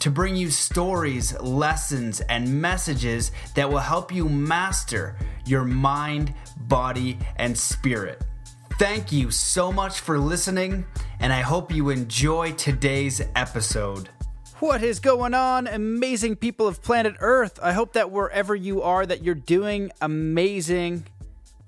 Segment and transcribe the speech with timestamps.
[0.00, 7.18] to bring you stories, lessons, and messages that will help you master your mind, body,
[7.36, 8.22] and spirit.
[8.78, 10.86] Thank you so much for listening,
[11.18, 14.08] and I hope you enjoy today's episode.
[14.60, 17.58] What is going on, amazing people of planet Earth?
[17.62, 21.06] I hope that wherever you are that you're doing amazing.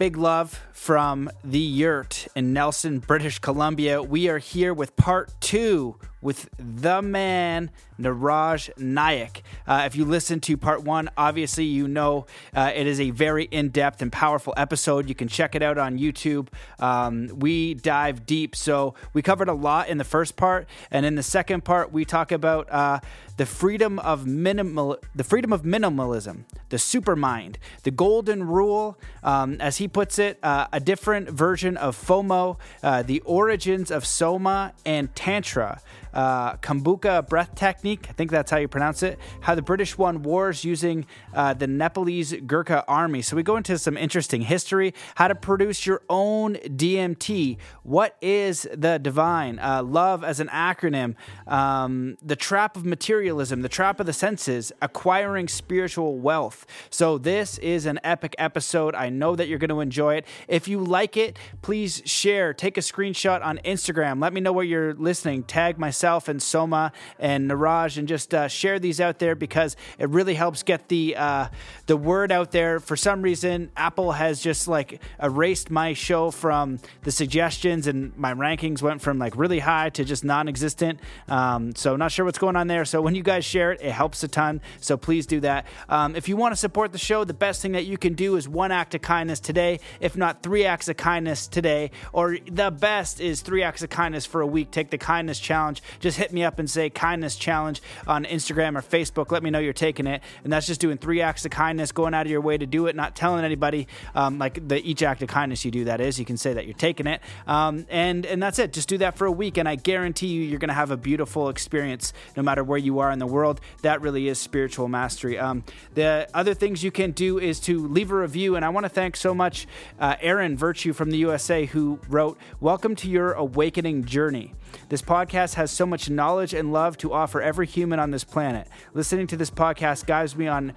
[0.01, 4.03] Big love from the yurt in Nelson, British Columbia.
[4.03, 7.71] We are here with part 2 with the man
[8.01, 9.43] Niraj Naik.
[9.67, 13.45] Uh, if you listen to part one, obviously you know uh, it is a very
[13.45, 15.07] in depth and powerful episode.
[15.07, 16.49] You can check it out on YouTube.
[16.79, 18.57] Um, we dive deep.
[18.57, 22.07] So we covered a lot in the first part, and in the second part, we
[22.07, 23.01] talk about uh,
[23.37, 29.77] the freedom of minimal, the freedom of minimalism, the supermind, the golden rule, um, as
[29.77, 35.15] he puts it, uh, a different version of FOMO, uh, the origins of Soma and
[35.15, 35.81] Tantra
[36.13, 38.07] uh, Kumbhaka breath technique.
[38.09, 39.19] I think that's how you pronounce it.
[39.41, 43.23] How the British won wars using uh, the Nepalese Gurkha army.
[43.23, 44.95] So we go into some interesting history.
[45.15, 47.59] How to produce your own DMT.
[47.83, 49.59] What is the divine?
[49.59, 51.15] Uh, love as an acronym.
[51.47, 53.63] Um, the trap of materialism.
[53.63, 54.73] The trap of the senses.
[54.83, 56.60] Acquiring spiritual wealth.
[56.91, 58.95] So this is an epic episode.
[58.95, 60.27] I know that you're going to enjoy it.
[60.49, 62.53] If you like it, please share.
[62.55, 64.21] Take a screenshot on Instagram.
[64.21, 65.45] Let me know where you're listening.
[65.45, 70.09] Tag myself and Soma and Niraj and just uh, share these out there because it
[70.09, 71.49] really helps get the uh,
[71.87, 72.81] the word out there.
[72.81, 78.35] For some reason, Apple has just like erased my show from the suggestions and my
[78.35, 81.01] rankings went from like really high to just non-existent.
[81.29, 82.85] Um, so not sure what's going on there.
[82.85, 84.61] So when you guys share it, it helps a ton.
[84.81, 85.67] So please do that.
[85.89, 88.37] Um, if you want to support the show, the best thing that you can do
[88.37, 92.71] is one act of kindness today, if not three acts of kindness today, or the
[92.71, 94.71] best is three acts of kindness for a week.
[94.71, 98.83] Take the kindness challenge just hit me up and say kindness challenge on Instagram or
[98.83, 99.31] Facebook.
[99.31, 100.23] Let me know you're taking it.
[100.45, 102.87] And that's just doing three acts of kindness, going out of your way to do
[102.87, 105.85] it, not telling anybody um, like the each act of kindness you do.
[105.85, 108.73] That is, you can say that you're taking it, um, and and that's it.
[108.73, 110.97] Just do that for a week, and I guarantee you, you're going to have a
[110.97, 113.61] beautiful experience no matter where you are in the world.
[113.83, 115.39] That really is spiritual mastery.
[115.39, 118.85] Um, the other things you can do is to leave a review, and I want
[118.85, 119.67] to thank so much
[119.99, 124.55] uh, Aaron Virtue from the USA who wrote, "Welcome to your awakening journey."
[124.89, 128.69] This podcast has so much knowledge and love to offer every human on this planet.
[128.95, 130.73] Listening to this podcast guides me on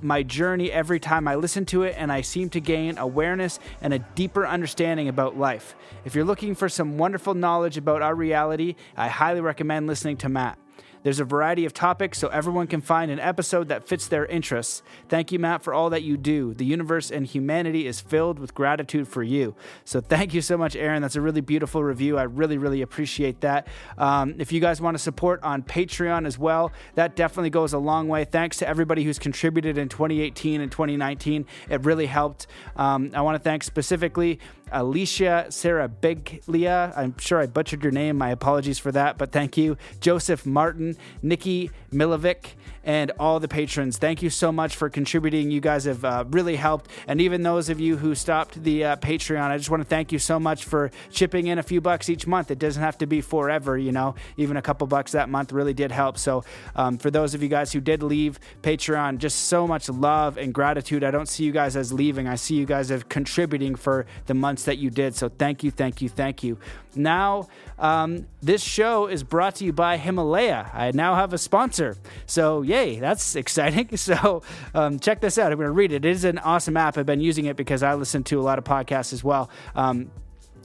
[0.00, 3.92] my journey every time I listen to it, and I seem to gain awareness and
[3.92, 5.76] a deeper understanding about life.
[6.06, 10.30] If you're looking for some wonderful knowledge about our reality, I highly recommend listening to
[10.30, 10.58] Matt.
[11.04, 14.82] There's a variety of topics so everyone can find an episode that fits their interests.
[15.08, 16.54] Thank you, Matt, for all that you do.
[16.54, 19.54] The universe and humanity is filled with gratitude for you.
[19.84, 21.02] So thank you so much, Aaron.
[21.02, 22.16] That's a really beautiful review.
[22.16, 23.68] I really, really appreciate that.
[23.98, 27.78] Um, if you guys want to support on Patreon as well, that definitely goes a
[27.78, 28.24] long way.
[28.24, 31.44] Thanks to everybody who's contributed in 2018 and 2019.
[31.68, 32.46] It really helped.
[32.76, 34.40] Um, I want to thank specifically
[34.72, 36.92] Alicia Sarah Biglia.
[36.96, 38.16] I'm sure I butchered your name.
[38.18, 39.76] My apologies for that, but thank you.
[40.00, 43.98] Joseph Martin, Nikki Milovic, and all the patrons.
[43.98, 45.50] Thank you so much for contributing.
[45.50, 46.90] You guys have uh, really helped.
[47.06, 50.12] And even those of you who stopped the uh, Patreon, I just want to thank
[50.12, 52.50] you so much for chipping in a few bucks each month.
[52.50, 55.74] It doesn't have to be forever, you know, even a couple bucks that month really
[55.74, 56.18] did help.
[56.18, 56.44] So,
[56.76, 60.52] um, for those of you guys who did leave Patreon, just so much love and
[60.52, 61.04] gratitude.
[61.04, 64.34] I don't see you guys as leaving, I see you guys as contributing for the
[64.34, 65.14] months that you did.
[65.14, 66.58] So, thank you, thank you, thank you.
[66.96, 67.48] Now,
[67.84, 70.70] um, this show is brought to you by Himalaya.
[70.72, 71.98] I now have a sponsor.
[72.24, 73.90] So, yay, that's exciting.
[74.04, 74.42] So,
[74.74, 75.50] um, check this out.
[75.50, 76.04] I'm going to read it.
[76.04, 76.98] It is an awesome app.
[76.98, 79.48] I've been using it because I listen to a lot of podcasts as well.
[79.74, 80.10] Um,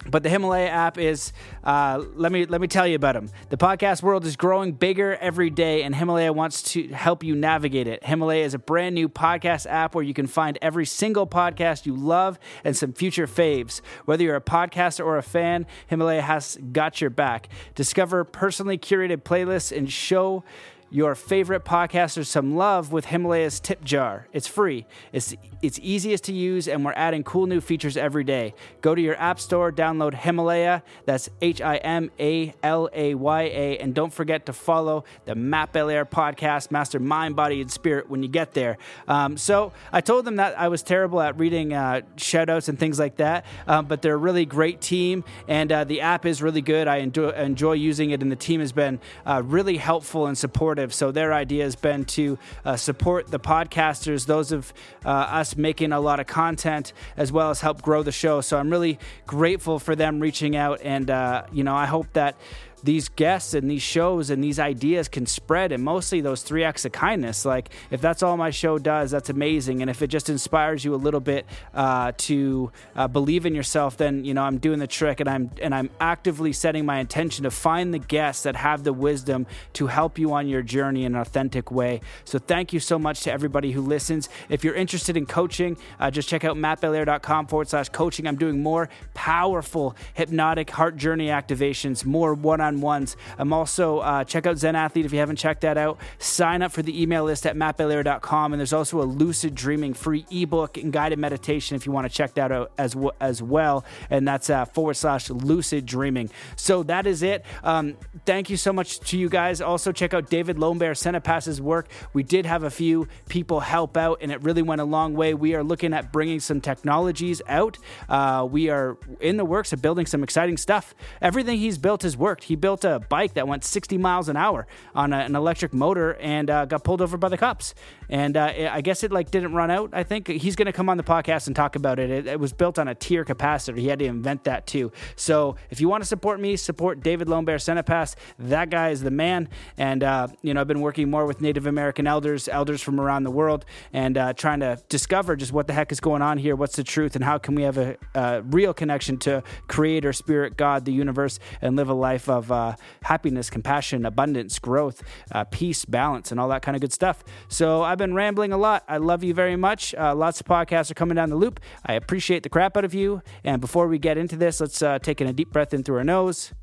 [0.08, 3.30] but the Himalaya app is uh, let me let me tell you about them.
[3.50, 7.88] The podcast world is growing bigger every day, and Himalaya wants to help you navigate
[7.88, 8.04] it.
[8.04, 11.96] Himalaya is a brand new podcast app where you can find every single podcast you
[11.96, 13.82] love and some future faves.
[14.06, 17.50] Whether you're a podcaster or a fan, Himalaya has got your back.
[17.76, 20.44] Discover personally curated playlists and show
[20.92, 24.28] your favorite podcasters some love with Himalaya's tip jar.
[24.34, 24.86] It's free.
[25.12, 28.56] It's it's easiest to use and we're adding cool new features every day.
[28.82, 30.82] Go to your app store, download Himalaya.
[31.06, 35.36] That's H I M A L A Y A and don't forget to follow the
[35.36, 38.78] Matt Belair podcast, Master Mind, Body and Spirit when you get there.
[39.08, 42.80] Um, so I told them that I was terrible at reading uh, shout outs and
[42.80, 46.42] things like that, um, but they're a really great team and uh, the app is
[46.42, 46.88] really good.
[46.88, 50.79] I enjoy, enjoy using it and the team has been uh, really helpful and supportive
[50.80, 50.94] supportive.
[50.94, 54.74] So their idea has been to uh, support the podcasters, those of
[55.06, 58.42] uh, us making a lot of content, as well as help grow the show.
[58.42, 58.98] So I'm really
[59.28, 62.36] grateful for them reaching out, and uh, you know I hope that
[62.84, 66.86] these guests and these shows and these ideas can spread and mostly those three acts
[66.86, 67.46] of kindness.
[67.46, 69.82] Like if that's all my show does that's amazing.
[69.82, 73.98] And if it just inspires you a little bit uh, to uh, believe in yourself
[73.98, 77.44] then you know i'm doing the trick and i'm and i'm actively setting my intention
[77.44, 81.16] to find the guests that have the wisdom to help you on your journey in
[81.16, 82.02] an authentic way.
[82.26, 84.30] So thank you so much to everybody who listens.
[84.50, 88.28] If you're interested in coaching uh, just check out mattbelair.com forward slash coaching.
[88.28, 93.18] I'm doing more powerful hypnotic heart journey activations more one-on on ones.
[93.38, 96.00] I'm also, uh, check out Zen Athlete if you haven't checked that out.
[96.20, 98.54] Sign up for the email list at mattbelair.com.
[98.54, 102.14] And there's also a lucid dreaming free ebook and guided meditation if you want to
[102.16, 103.84] check that out as, w- as well.
[104.10, 106.30] And that's uh, forward slash lucid dreaming.
[106.56, 107.46] So that is it.
[107.64, 109.60] Um, thank you so much to you guys.
[109.62, 111.90] Also, check out David Lombert Pass's work.
[112.14, 115.34] We did have a few people help out, and it really went a long way.
[115.34, 117.78] We are looking at bringing some technologies out.
[118.08, 120.94] Uh, we are in the works of building some exciting stuff.
[121.22, 122.46] Everything he's built has worked.
[122.46, 126.16] He built a bike that went 60 miles an hour on a, an electric motor
[126.16, 127.74] and uh, got pulled over by the cops.
[128.10, 129.92] And uh, I guess it like didn't run out.
[129.94, 132.10] I think he's going to come on the podcast and talk about it.
[132.10, 132.28] it.
[132.28, 133.78] It was built on a tier capacitor.
[133.78, 134.92] He had to invent that too.
[135.16, 138.16] So if you want to support me, support David Lombert Cenepas.
[138.40, 139.50] That guy is the man.
[139.78, 143.24] And uh, you know, I've been working more with Native American elders, elders from around
[143.24, 146.56] the world, and uh, trying to discover just what the heck is going on here.
[146.56, 150.58] What's the truth, and how can we have a, a real connection to Creator, Spirit,
[150.58, 155.86] God, the universe, and live a life of uh, happiness, compassion, abundance, growth, uh, peace,
[155.86, 157.24] balance, and all that kind of good stuff.
[157.48, 158.84] So I've been rambling a lot.
[158.88, 159.94] I love you very much.
[159.96, 161.60] Uh, lots of podcasts are coming down the loop.
[161.86, 163.22] I appreciate the crap out of you.
[163.44, 165.98] And before we get into this, let's uh, take in a deep breath in through
[165.98, 166.54] our nose.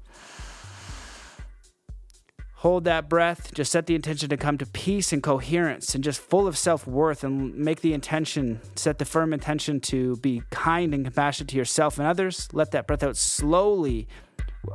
[2.61, 3.53] Hold that breath.
[3.55, 6.87] Just set the intention to come to peace and coherence and just full of self
[6.87, 11.56] worth and make the intention, set the firm intention to be kind and compassionate to
[11.56, 12.49] yourself and others.
[12.55, 14.09] Let that breath out slowly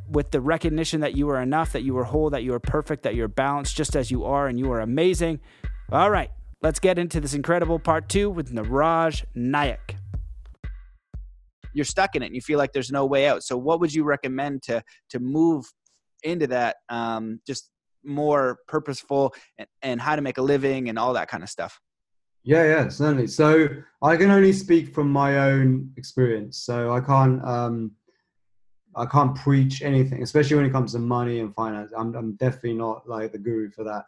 [0.07, 3.03] with the recognition that you are enough, that you are whole, that you are perfect,
[3.03, 5.39] that you're balanced just as you are, and you are amazing.
[5.91, 9.95] All right, let's get into this incredible part two with Niraj Naik.
[11.73, 13.43] You're stuck in it and you feel like there's no way out.
[13.43, 15.65] So, what would you recommend to to move
[16.23, 17.69] into that um, just
[18.03, 21.79] more purposeful and, and how to make a living and all that kind of stuff?
[22.43, 23.27] Yeah, yeah, certainly.
[23.27, 23.67] So
[24.01, 26.57] I can only speak from my own experience.
[26.57, 27.91] So I can't um,
[28.95, 31.91] I can't preach anything, especially when it comes to money and finance.
[31.97, 34.05] I'm, I'm definitely not like the guru for that.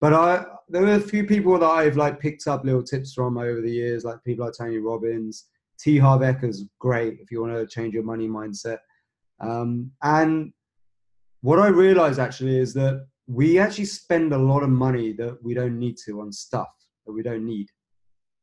[0.00, 3.38] But I, there were a few people that I've like picked up little tips from
[3.38, 5.46] over the years, like people like Tony Robbins,
[5.78, 5.98] T.
[5.98, 8.78] Harv Eker's great if you want to change your money mindset.
[9.40, 10.52] Um, and
[11.40, 15.54] what I realized actually is that we actually spend a lot of money that we
[15.54, 16.68] don't need to on stuff
[17.06, 17.68] that we don't need,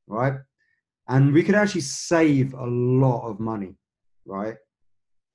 [0.07, 0.33] right?
[1.07, 3.75] And we could actually save a lot of money,
[4.25, 4.55] right?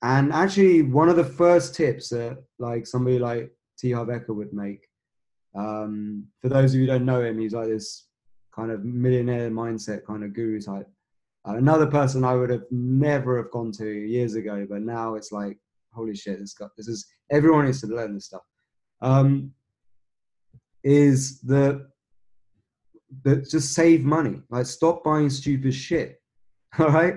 [0.01, 3.91] And actually, one of the first tips that like somebody like T.
[3.91, 4.87] Harv Eker would make,
[5.55, 8.07] um, for those of you who don't know him, he's like this
[8.55, 10.87] kind of millionaire mindset kind of guru type.
[11.47, 15.31] Uh, another person I would have never have gone to years ago, but now it's
[15.31, 15.57] like,
[15.93, 18.41] holy shit, this, got, this is everyone needs to learn this stuff.
[19.01, 19.53] Um,
[20.83, 21.87] is that
[23.23, 26.21] that just save money, like stop buying stupid shit.
[26.79, 27.15] All right,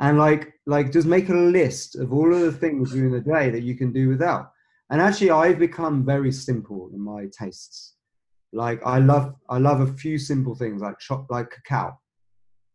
[0.00, 3.50] and like like just make a list of all of the things during the day
[3.50, 4.50] that you can do without.
[4.90, 7.94] And actually i've become very simple in my tastes.
[8.52, 11.98] Like i love i love a few simple things like cho- like cacao.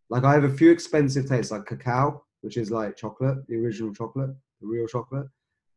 [0.09, 3.93] Like i have a few expensive tastes like cacao which is like chocolate the original
[3.93, 5.27] chocolate the real chocolate.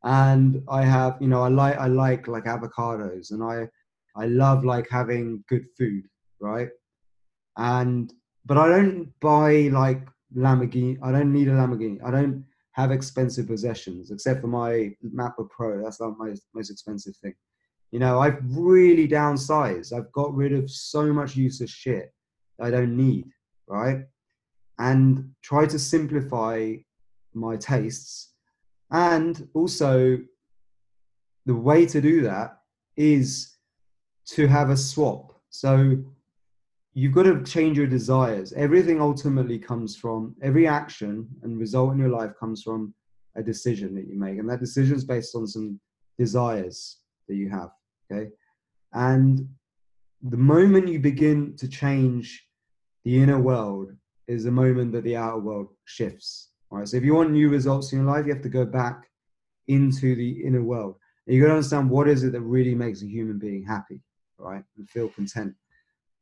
[0.05, 3.69] And i have you know i like i like like avocados and i
[4.17, 6.05] i love like having good food
[6.41, 6.69] right?
[7.57, 8.13] And
[8.47, 10.99] but i don't buy like Lamborghini.
[11.03, 11.99] I don't need a Lamborghini.
[12.05, 15.83] I don't have expensive possessions except for my MacBook Pro.
[15.83, 17.35] That's like my most expensive thing.
[17.91, 19.93] You know, I've really downsized.
[19.93, 22.13] I've got rid of so much useless shit
[22.61, 23.27] I don't need,
[23.67, 24.05] right?
[24.79, 26.75] And try to simplify
[27.35, 28.33] my tastes.
[28.91, 30.19] And also,
[31.45, 32.59] the way to do that
[32.97, 33.57] is
[34.27, 35.41] to have a swap.
[35.51, 35.99] So
[36.95, 38.53] you've got to change your desires.
[38.53, 42.95] Everything ultimately comes from every action and result in your life comes from
[43.37, 45.81] a decision that you make, and that decision is based on some
[46.19, 47.71] desires that you have.
[48.11, 48.31] Okay,
[48.93, 49.49] and
[50.23, 52.47] the moment you begin to change
[53.05, 53.93] the inner world
[54.29, 56.51] is the moment that the outer world shifts.
[56.71, 56.89] All right.
[56.89, 59.11] So if you want new results in your life, you have to go back
[59.67, 60.97] into the inner world.
[61.27, 64.01] You got to understand what is it that really makes a human being happy,
[64.39, 65.55] right, and feel content.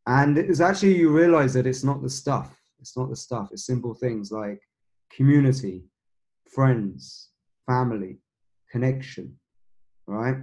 [0.07, 2.57] And it's actually you realize that it's not the stuff.
[2.81, 3.51] It's not the stuff.
[3.53, 4.61] It's simple things like
[5.15, 5.85] community,
[6.49, 7.29] friends,
[7.67, 8.19] family,
[8.71, 9.37] connection,
[10.07, 10.37] right?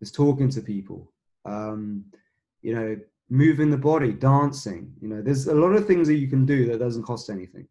[0.00, 1.12] It's talking to people.
[1.44, 2.04] Um,
[2.62, 2.96] you know,
[3.30, 4.92] moving the body, dancing.
[5.00, 7.66] You know, there's a lot of things that you can do that doesn't cost anything,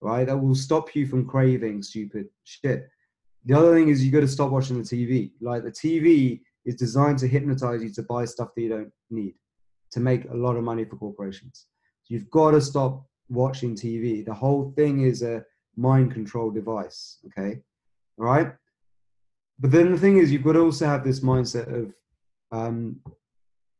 [0.00, 0.26] right?
[0.26, 2.88] That will stop you from craving stupid shit.
[3.44, 5.32] The other thing is you got to stop watching the TV.
[5.40, 9.34] Like the TV is designed to hypnotize you to buy stuff that you don't need,
[9.94, 11.66] to make a lot of money for corporations.
[12.08, 14.24] You've got to stop watching TV.
[14.24, 15.44] The whole thing is a
[15.76, 17.18] mind control device.
[17.26, 17.60] Okay,
[18.18, 18.52] all right.
[19.60, 21.94] But then the thing is, you've got to also have this mindset of
[22.50, 22.96] um,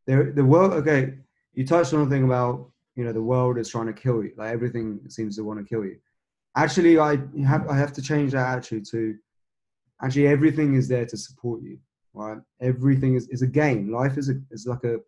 [0.07, 0.73] there, the world.
[0.75, 1.15] Okay,
[1.53, 4.33] you touched on a thing about you know the world is trying to kill you.
[4.37, 5.97] Like everything seems to want to kill you.
[6.57, 9.17] Actually, I have I have to change that attitude to
[10.01, 11.79] actually everything is there to support you.
[12.13, 13.91] Right, everything is, is a game.
[13.91, 14.99] Life is a is like a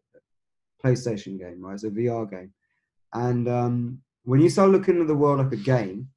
[0.85, 1.75] PlayStation game, right?
[1.75, 2.53] It's a VR game,
[3.13, 6.09] and um, when you start looking at the world like a game,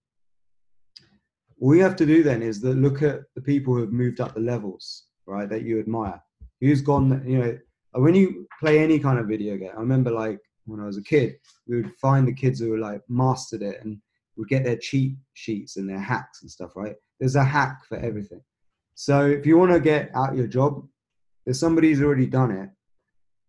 [1.62, 4.20] all you have to do then is that look at the people who have moved
[4.20, 5.50] up the levels, right?
[5.50, 6.22] That you admire.
[6.62, 7.24] Who's gone?
[7.26, 7.58] You know,
[7.94, 11.04] when you play any kind of video game, I remember like when I was a
[11.04, 11.36] kid,
[11.68, 14.00] we would find the kids who were like mastered it and
[14.38, 16.96] would get their cheat sheets and their hacks and stuff, right?
[17.20, 18.42] There's a hack for everything.
[18.96, 20.88] So if you want to get out your job,
[21.46, 22.70] there's somebody who's already done it.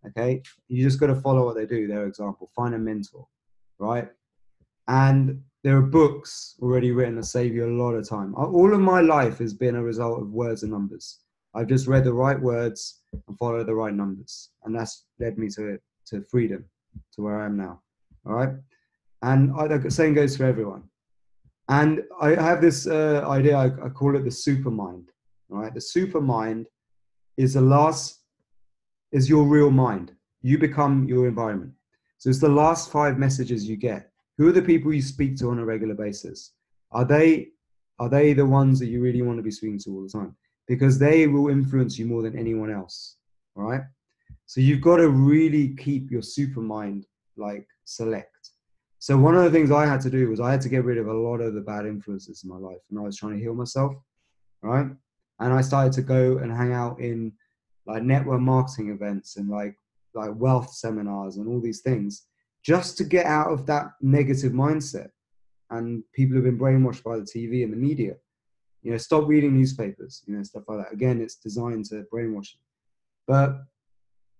[0.06, 1.86] Okay, you just got to follow what they do.
[1.86, 2.50] Their example.
[2.54, 3.26] Find a mentor,
[3.78, 4.08] right?
[4.88, 8.34] And there are books already written that save you a lot of time.
[8.34, 11.20] All of my life has been a result of words and numbers.
[11.54, 15.48] I've just read the right words and followed the right numbers, and that's led me
[15.50, 16.64] to to freedom,
[17.14, 17.82] to where I am now.
[18.26, 18.54] All right,
[19.22, 20.84] and I, the same goes for everyone.
[21.68, 23.56] And I have this uh, idea.
[23.56, 25.10] I, I call it the super mind.
[25.52, 26.66] All right, the super mind
[27.36, 28.19] is the last
[29.12, 30.12] is your real mind.
[30.42, 31.72] You become your environment.
[32.18, 34.10] So it's the last five messages you get.
[34.38, 36.52] Who are the people you speak to on a regular basis?
[36.92, 37.48] Are they
[37.98, 40.34] are they the ones that you really want to be speaking to all the time?
[40.70, 43.16] because they will influence you more than anyone else.
[43.56, 43.80] All right.
[44.46, 48.50] So you've got to really keep your super mind like select.
[49.00, 50.98] So one of the things I had to do was I had to get rid
[50.98, 53.40] of a lot of the bad influences in my life, and I was trying to
[53.40, 53.94] heal myself,
[54.62, 54.86] right?
[55.40, 57.32] And I started to go and hang out in
[57.86, 59.74] like network marketing events and like
[60.14, 62.26] like wealth seminars and all these things,
[62.64, 65.08] just to get out of that negative mindset.
[65.70, 68.14] And people have been brainwashed by the TV and the media
[68.82, 70.92] you know, stop reading newspapers, you know, stuff like that.
[70.92, 72.60] Again, it's designed to brainwash you.
[73.26, 73.64] But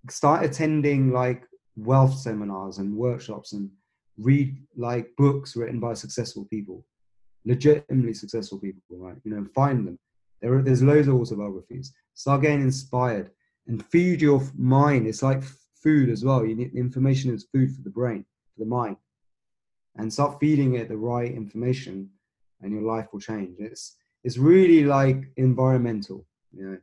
[0.08, 1.44] start attending like
[1.76, 3.70] wealth seminars and workshops and
[4.18, 6.84] read like books written by successful people,
[7.44, 9.16] legitimately successful people, right?
[9.24, 9.98] You know, find them.
[10.40, 11.92] There are, there's loads of autobiographies.
[12.14, 13.30] Start getting inspired
[13.66, 15.06] and feed your mind.
[15.06, 15.42] It's like
[15.82, 16.44] food as well.
[16.44, 18.96] You need information is food for the brain, for the mind.
[19.96, 22.08] And start feeding it the right information
[22.62, 23.56] and your life will change.
[23.58, 26.78] It's it's really like environmental, you know.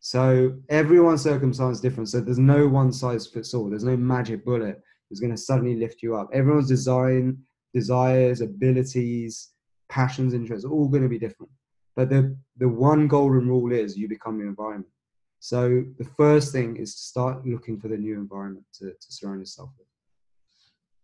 [0.00, 2.08] So everyone's circumstance is different.
[2.08, 3.68] So there's no one size fits all.
[3.68, 6.28] There's no magic bullet that's going to suddenly lift you up.
[6.32, 7.38] Everyone's design,
[7.74, 9.50] desires, abilities,
[9.88, 11.50] passions, interests are all going to be different.
[11.96, 14.92] But the the one golden rule is you become your environment.
[15.40, 19.40] So the first thing is to start looking for the new environment to, to surround
[19.40, 19.86] yourself with,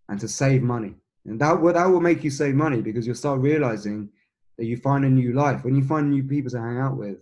[0.09, 0.95] and to save money.
[1.25, 4.11] And that will that will make you save money because you'll start realizing
[4.59, 7.19] that you find a new life when you find new people to hang out with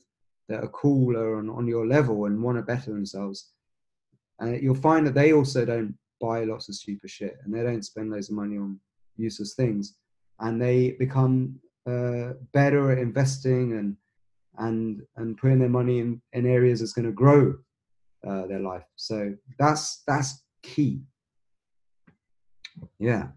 [0.48, 3.50] that are cooler and on your level and want to better themselves
[4.42, 7.84] uh, you'll find that they also don't buy lots of stupid shit and they don't
[7.84, 8.78] spend loads of money on
[9.16, 9.94] useless things
[10.40, 13.96] and they become uh, better at investing and
[14.58, 17.54] and and putting their money in, in areas that's going to grow
[18.26, 21.02] uh, their life so that's that's key
[22.98, 23.28] yeah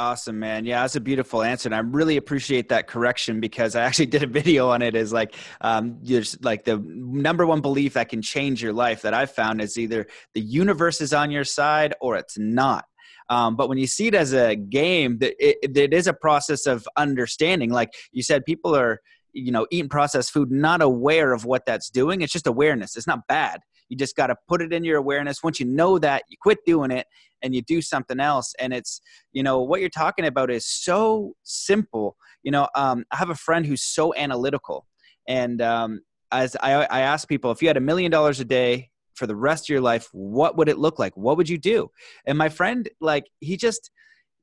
[0.00, 0.64] Awesome, man.
[0.64, 4.22] Yeah, that's a beautiful answer, and I really appreciate that correction because I actually did
[4.22, 4.96] a video on it.
[4.96, 9.12] Is like, um, there's like the number one belief that can change your life that
[9.12, 12.86] I've found is either the universe is on your side or it's not.
[13.30, 16.66] Um, but when you see it as a game, that it, it is a process
[16.66, 17.70] of understanding.
[17.70, 19.00] Like you said, people are
[19.32, 22.20] you know eating processed food not aware of what that's doing.
[22.20, 22.96] It's just awareness.
[22.96, 23.60] It's not bad.
[23.88, 25.42] You just got to put it in your awareness.
[25.42, 27.06] Once you know that you quit doing it
[27.42, 28.52] and you do something else.
[28.58, 29.00] And it's
[29.32, 32.16] you know what you're talking about is so simple.
[32.42, 34.86] You know um, i have a friend who's so analytical.
[35.28, 36.00] And um,
[36.32, 38.90] as I, I ask people if you had a million dollars a day
[39.20, 41.88] for the rest of your life what would it look like what would you do
[42.26, 43.90] and my friend like he just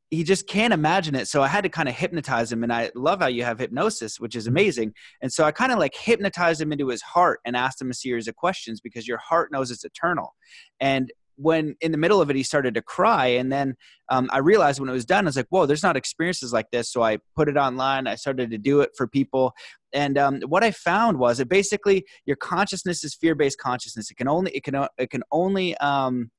[0.10, 1.28] he just can't imagine it.
[1.28, 2.64] So I had to kind of hypnotize him.
[2.64, 4.54] And I love how you have hypnosis, which is mm-hmm.
[4.54, 4.94] amazing.
[5.22, 7.94] And so I kind of like hypnotized him into his heart and asked him a
[7.94, 10.36] series of questions because your heart knows it's eternal.
[10.80, 13.28] And when in the middle of it, he started to cry.
[13.28, 13.76] And then
[14.10, 16.70] um, I realized when it was done, I was like, whoa, there's not experiences like
[16.72, 16.92] this.
[16.92, 18.08] So I put it online.
[18.08, 19.54] I started to do it for people.
[19.94, 24.12] And um, what I found was that basically your consciousness is fear-based consciousness.
[24.12, 26.32] It can only, it can, it can only, um,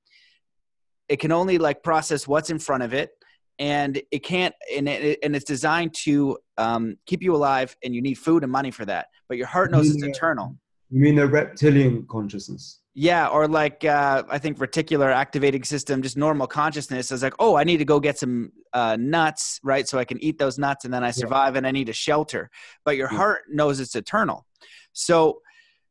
[1.08, 3.10] it can only like process what's in front of it
[3.58, 8.02] and it can't and, it, and it's designed to um, keep you alive and you
[8.02, 10.56] need food and money for that but your heart knows it's eternal
[10.90, 16.16] you mean the reptilian consciousness yeah or like uh, i think reticular activating system just
[16.16, 19.98] normal consciousness is like oh i need to go get some uh, nuts right so
[19.98, 21.58] i can eat those nuts and then i survive yeah.
[21.58, 22.50] and i need a shelter
[22.84, 23.16] but your yeah.
[23.16, 24.44] heart knows it's eternal
[24.92, 25.40] so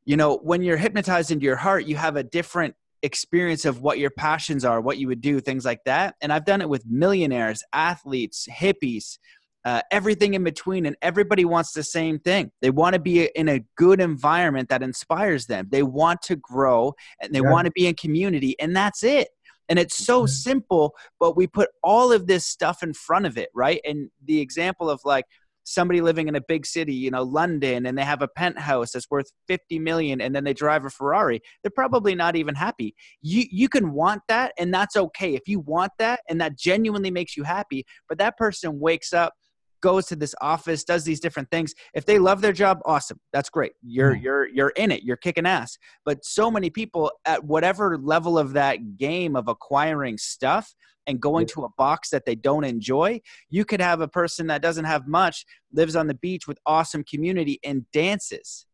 [0.03, 3.99] you know when you're hypnotized into your heart you have a different experience of what
[3.99, 6.15] your passions are, what you would do, things like that.
[6.21, 9.19] And I've done it with millionaires, athletes, hippies,
[9.65, 10.85] uh, everything in between.
[10.85, 12.51] And everybody wants the same thing.
[12.61, 15.67] They want to be in a good environment that inspires them.
[15.71, 17.51] They want to grow and they yeah.
[17.51, 18.55] want to be in community.
[18.59, 19.29] And that's it.
[19.69, 23.49] And it's so simple, but we put all of this stuff in front of it,
[23.53, 23.81] right?
[23.83, 25.25] And the example of like,
[25.67, 29.11] somebody living in a big city, you know, London, and they have a penthouse that's
[29.11, 32.95] worth 50 million and then they drive a Ferrari, they're probably not even happy.
[33.21, 35.35] You you can want that and that's okay.
[35.35, 39.33] If you want that and that genuinely makes you happy, but that person wakes up
[39.81, 43.49] goes to this office does these different things if they love their job awesome that's
[43.49, 44.21] great you're mm.
[44.21, 48.53] you're you're in it you're kicking ass but so many people at whatever level of
[48.53, 50.73] that game of acquiring stuff
[51.07, 53.19] and going to a box that they don't enjoy.
[53.49, 57.03] You could have a person that doesn't have much, lives on the beach with awesome
[57.03, 58.65] community and dances.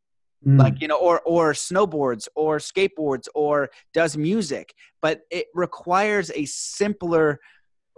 [0.46, 0.60] Mm.
[0.60, 6.44] Like, you know, or or snowboards or skateboards or does music, but it requires a
[6.46, 7.40] simpler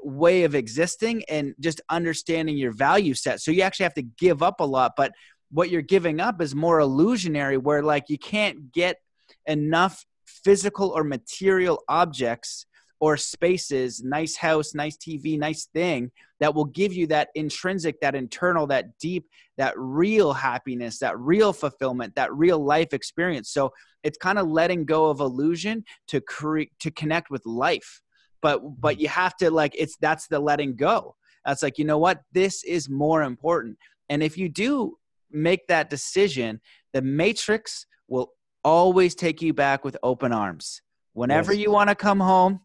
[0.06, 3.42] way of existing and just understanding your value set.
[3.42, 5.12] So you actually have to give up a lot, but
[5.52, 8.98] what you're giving up is more illusionary where like you can't get
[9.46, 12.66] enough physical or material objects
[13.00, 18.16] or spaces, nice house, nice TV, nice thing that will give you that intrinsic, that
[18.16, 19.26] internal, that deep,
[19.58, 23.50] that real happiness, that real fulfillment, that real life experience.
[23.50, 23.72] So
[24.04, 28.02] it's kind of letting go of illusion to create to connect with life.
[28.42, 31.16] But but you have to like it's that's the letting go.
[31.46, 32.22] That's like, you know what?
[32.32, 33.78] This is more important.
[34.10, 34.98] And if you do
[35.32, 36.60] make that decision,
[36.94, 38.32] the matrix will
[38.64, 40.82] always take you back with open arms.
[41.14, 41.62] Whenever yes.
[41.62, 42.62] you want to come home,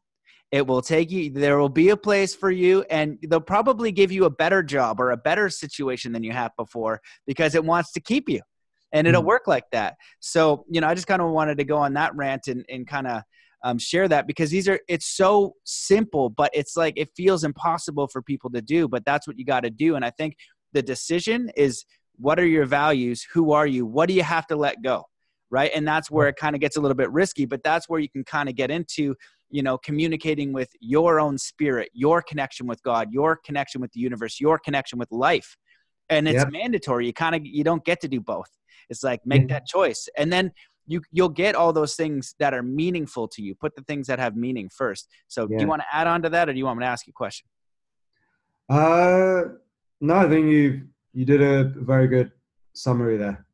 [0.51, 4.11] it will take you, there will be a place for you, and they'll probably give
[4.11, 7.93] you a better job or a better situation than you have before because it wants
[7.93, 8.41] to keep you.
[8.93, 9.29] And it'll mm-hmm.
[9.29, 9.95] work like that.
[10.19, 12.89] So, you know, I just kind of wanted to go on that rant and, and
[12.89, 13.23] kind of
[13.63, 18.09] um, share that because these are, it's so simple, but it's like it feels impossible
[18.09, 19.97] for people to do, but that's what you got to do.
[19.97, 20.37] And I think
[20.73, 21.85] the decision is
[22.17, 23.27] what are your values?
[23.33, 23.87] Who are you?
[23.87, 25.05] What do you have to let go?
[25.51, 25.71] Right.
[25.75, 28.09] And that's where it kind of gets a little bit risky, but that's where you
[28.09, 29.17] can kind of get into
[29.51, 34.01] you know communicating with your own spirit your connection with god your connection with the
[34.01, 35.57] universe your connection with life
[36.09, 36.53] and it's yep.
[36.53, 38.49] mandatory you kind of you don't get to do both
[38.89, 39.49] it's like make mm-hmm.
[39.49, 40.51] that choice and then
[40.91, 44.19] you you'll get all those things that are meaningful to you put the things that
[44.19, 45.57] have meaning first so yeah.
[45.57, 47.07] do you want to add on to that or do you want me to ask
[47.07, 47.47] you a question
[48.69, 49.43] uh
[50.01, 52.33] no i think you you did a very good
[52.73, 53.47] summary there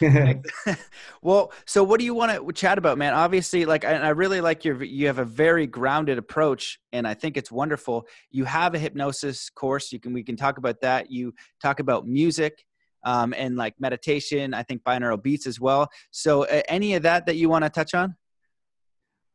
[1.22, 3.12] well, so what do you want to chat about, man?
[3.12, 7.14] Obviously, like, I, I really like your, you have a very grounded approach, and I
[7.14, 8.06] think it's wonderful.
[8.30, 9.92] You have a hypnosis course.
[9.92, 11.10] You can, we can talk about that.
[11.10, 12.64] You talk about music,
[13.04, 14.54] um, and like meditation.
[14.54, 15.88] I think binaural beats as well.
[16.10, 18.16] So, uh, any of that that you want to touch on?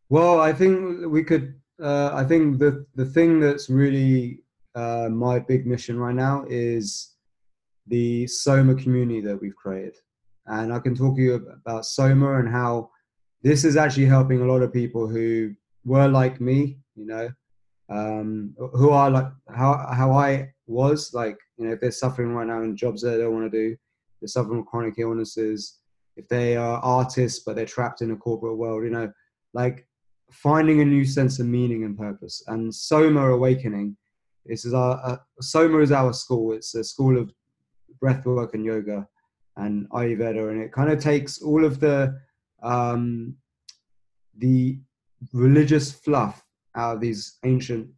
[0.09, 1.55] Well, I think we could.
[1.81, 4.43] Uh, I think the the thing that's really
[4.75, 7.15] uh, my big mission right now is
[7.87, 9.95] the Soma community that we've created
[10.49, 12.89] and I can talk to you about Soma and how
[13.43, 15.53] this is actually helping a lot of people who
[15.85, 17.29] were like me, you know,
[17.89, 22.47] um, who are like how how I was like, you know, if they're suffering right
[22.47, 23.75] now in jobs that they don't want to do,
[24.21, 25.79] they're suffering chronic illnesses,
[26.15, 29.11] if they are artists but they're trapped in a corporate world, you know,
[29.53, 29.87] like
[30.31, 32.43] finding a new sense of meaning and purpose.
[32.47, 33.97] And Soma Awakening,
[34.45, 36.53] this is our uh, Soma is our school.
[36.53, 37.33] It's a school of
[38.03, 39.07] breathwork and yoga
[39.57, 42.19] and Ayurveda, and it kind of takes all of the
[42.61, 43.35] um,
[44.37, 44.79] the
[45.33, 47.89] religious fluff out of these ancient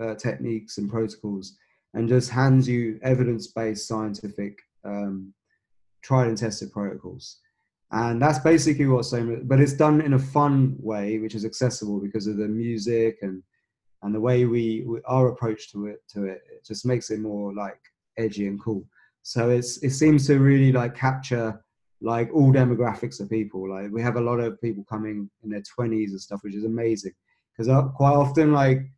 [0.00, 1.56] uh, techniques and protocols
[1.94, 5.32] and just hands you evidence-based scientific um,
[6.02, 7.38] tried and tested protocols.
[7.92, 12.00] And that's basically what's saying but it's done in a fun way which is accessible
[12.00, 13.42] because of the music and
[14.02, 17.20] and the way we, we our approach to it to it it just makes it
[17.20, 17.80] more like
[18.16, 18.84] edgy and cool.
[19.22, 21.60] So it's it seems to really like capture
[22.00, 23.68] like all demographics of people.
[23.68, 26.64] Like we have a lot of people coming in their 20s and stuff which is
[26.64, 27.12] amazing
[27.60, 28.90] because uh, quite often like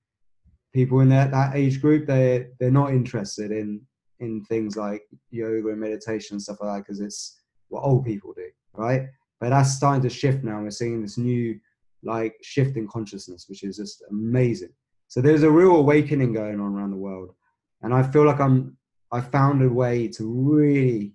[0.73, 3.81] people in that, that age group they they're not interested in
[4.21, 8.33] in things like yoga and meditation and stuff like that because it's what old people
[8.35, 9.09] do right?
[9.41, 11.59] But that's starting to shift now we're seeing this new
[12.05, 14.73] like shift in consciousness which is just amazing.
[15.09, 17.35] So there's a real awakening going on around the world
[17.83, 18.77] and i feel like i'm
[19.11, 21.13] i found a way to really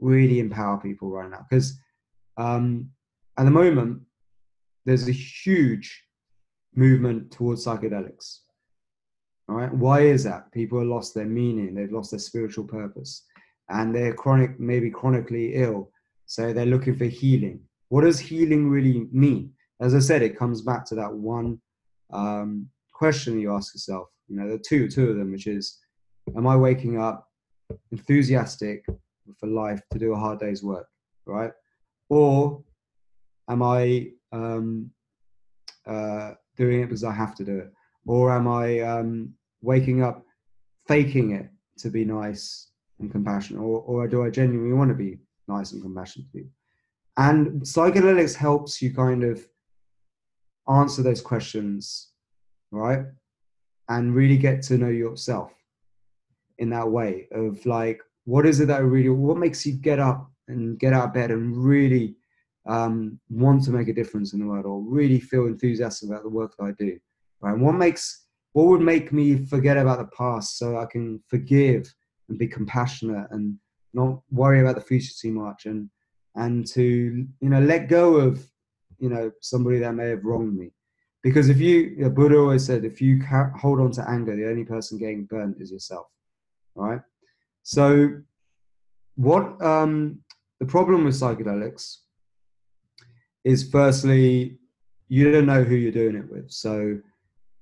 [0.00, 1.78] really empower people right now because
[2.36, 2.90] um
[3.38, 4.00] at the moment
[4.84, 6.04] there's a huge
[6.74, 8.40] movement towards psychedelics
[9.50, 9.74] all right.
[9.74, 10.52] Why is that?
[10.52, 13.24] People have lost their meaning, they've lost their spiritual purpose,
[13.68, 15.90] and they're chronic, maybe chronically ill.
[16.26, 17.60] So they're looking for healing.
[17.88, 19.52] What does healing really mean?
[19.80, 21.60] As I said, it comes back to that one
[22.12, 24.06] um, question you ask yourself.
[24.28, 25.80] You know, the two, two of them, which is,
[26.36, 27.26] am I waking up
[27.90, 28.84] enthusiastic
[29.36, 30.86] for life to do a hard day's work,
[31.26, 31.50] right?
[32.08, 32.62] Or
[33.48, 34.92] am I um,
[35.88, 37.72] uh, doing it because I have to do it?
[38.06, 40.24] Or am I um, waking up
[40.86, 42.70] faking it to be nice
[43.00, 43.62] and compassionate?
[43.62, 45.18] Or, or do i genuinely want to be
[45.48, 46.52] nice and compassionate to people?
[47.16, 49.44] And psychedelics helps you kind of
[50.68, 52.10] answer those questions
[52.70, 53.04] right?
[53.88, 55.52] And really get to know yourself
[56.58, 60.30] in that way of like what is it that really what makes you get up
[60.46, 62.16] and get out of bed and really
[62.70, 66.28] um, want to make a difference in the world or really feel enthusiastic about the
[66.28, 66.98] work that i do
[67.40, 67.54] right?
[67.54, 71.92] And what makes what would make me forget about the past so I can forgive
[72.28, 73.56] and be compassionate and
[73.94, 75.88] not worry about the future too much and
[76.36, 78.44] and to you know let go of
[78.98, 80.72] you know somebody that may have wronged me?
[81.22, 83.22] Because if you, know, buddha always said if you
[83.58, 86.06] hold on to anger the only person getting burnt is yourself
[86.74, 87.00] right?
[87.62, 88.20] So
[89.16, 90.20] what um
[90.60, 91.98] the problem with psychedelics
[93.44, 94.58] is firstly
[95.08, 96.50] you don't know who you're doing it with.
[96.50, 96.98] So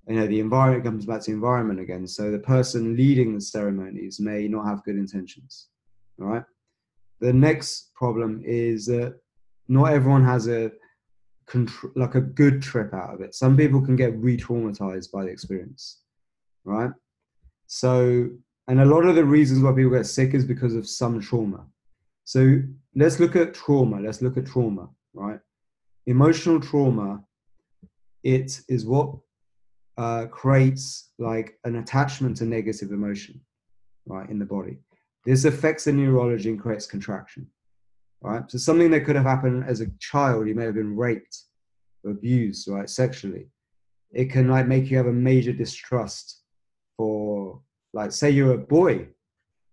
[0.08, 2.06] you know the environment comes back to environment again.
[2.06, 5.68] So the person leading the ceremonies may not have good intentions
[6.20, 6.44] all right?
[7.20, 9.18] The next problem is that
[9.68, 10.70] not everyone has a
[11.96, 13.34] like a good trip out of it.
[13.34, 16.02] Some people can get re-traumatized by the experience
[16.64, 16.90] right?
[17.66, 18.28] So
[18.66, 21.64] and a lot of the reasons why people get sick is because of some trauma.
[22.24, 22.60] So
[22.94, 25.40] let's look at trauma let's look at trauma right
[26.08, 27.22] emotional trauma
[28.24, 29.14] it is what
[29.96, 33.40] uh, creates like an attachment to negative emotion,
[34.06, 34.78] right, in the body.
[35.24, 37.46] This affects the neurology and creates contraction,
[38.22, 38.42] right?
[38.50, 41.36] So something that could have happened as a child, you may have been raped
[42.06, 43.48] abused, right, sexually.
[44.12, 46.42] It can like make you have a major distrust
[46.96, 47.60] for,
[47.92, 49.08] like, say you're a boy,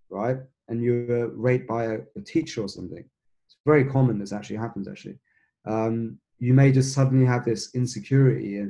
[0.10, 3.06] right, and you're raped by a, a teacher or something.
[3.45, 4.19] It's very common.
[4.19, 4.88] This actually happens.
[4.88, 5.19] Actually,
[5.65, 8.63] um, you may just suddenly have this insecurity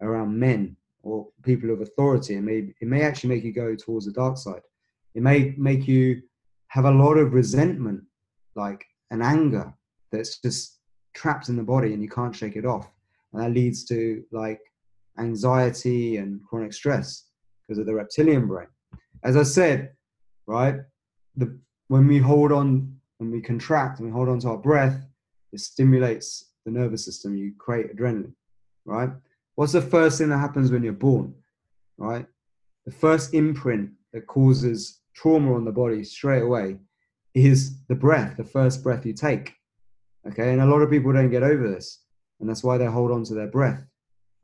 [0.00, 2.34] around men or people of authority.
[2.36, 4.62] It may it may actually make you go towards the dark side.
[5.14, 6.22] It may make you
[6.68, 8.02] have a lot of resentment,
[8.54, 9.72] like an anger
[10.12, 10.78] that's just
[11.14, 12.90] trapped in the body and you can't shake it off.
[13.32, 14.60] And that leads to like
[15.18, 17.24] anxiety and chronic stress
[17.66, 18.68] because of the reptilian brain.
[19.24, 19.92] As I said,
[20.46, 20.76] right,
[21.36, 25.04] the when we hold on when we contract and we hold on to our breath,
[25.52, 27.36] it stimulates the nervous system.
[27.36, 28.32] You create adrenaline,
[28.84, 29.10] right?
[29.54, 31.34] What's the first thing that happens when you're born?
[31.96, 32.26] Right?
[32.86, 36.76] The first imprint that causes trauma on the body straight away
[37.34, 39.54] is the breath, the first breath you take.
[40.26, 42.02] Okay, and a lot of people don't get over this,
[42.40, 43.82] and that's why they hold on to their breath.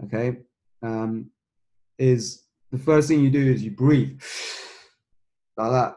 [0.05, 0.39] Okay,
[0.83, 1.31] um,
[1.99, 4.21] is the first thing you do is you breathe
[5.57, 5.97] like that,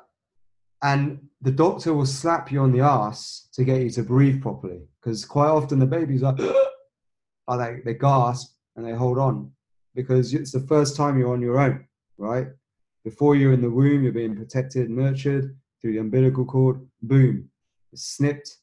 [0.81, 4.81] and the doctor will slap you on the ass to get you to breathe properly
[5.07, 6.35] because quite often the babies are
[7.47, 9.49] like they gasp and they hold on
[9.95, 12.47] because it's the first time you're on your own, right?
[13.05, 16.85] Before you're in the womb, you're being protected, nurtured through the umbilical cord.
[17.01, 17.49] Boom,
[17.93, 18.57] it's snipped,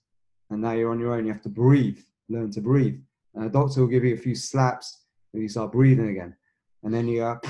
[0.50, 1.24] and now you're on your own.
[1.24, 3.00] You have to breathe, learn to breathe.
[3.34, 6.36] And a doctor will give you a few slaps, and you start breathing again.
[6.82, 7.40] And then you go,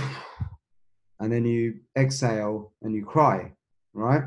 [1.19, 3.55] and then you exhale and you cry,
[3.93, 4.23] right?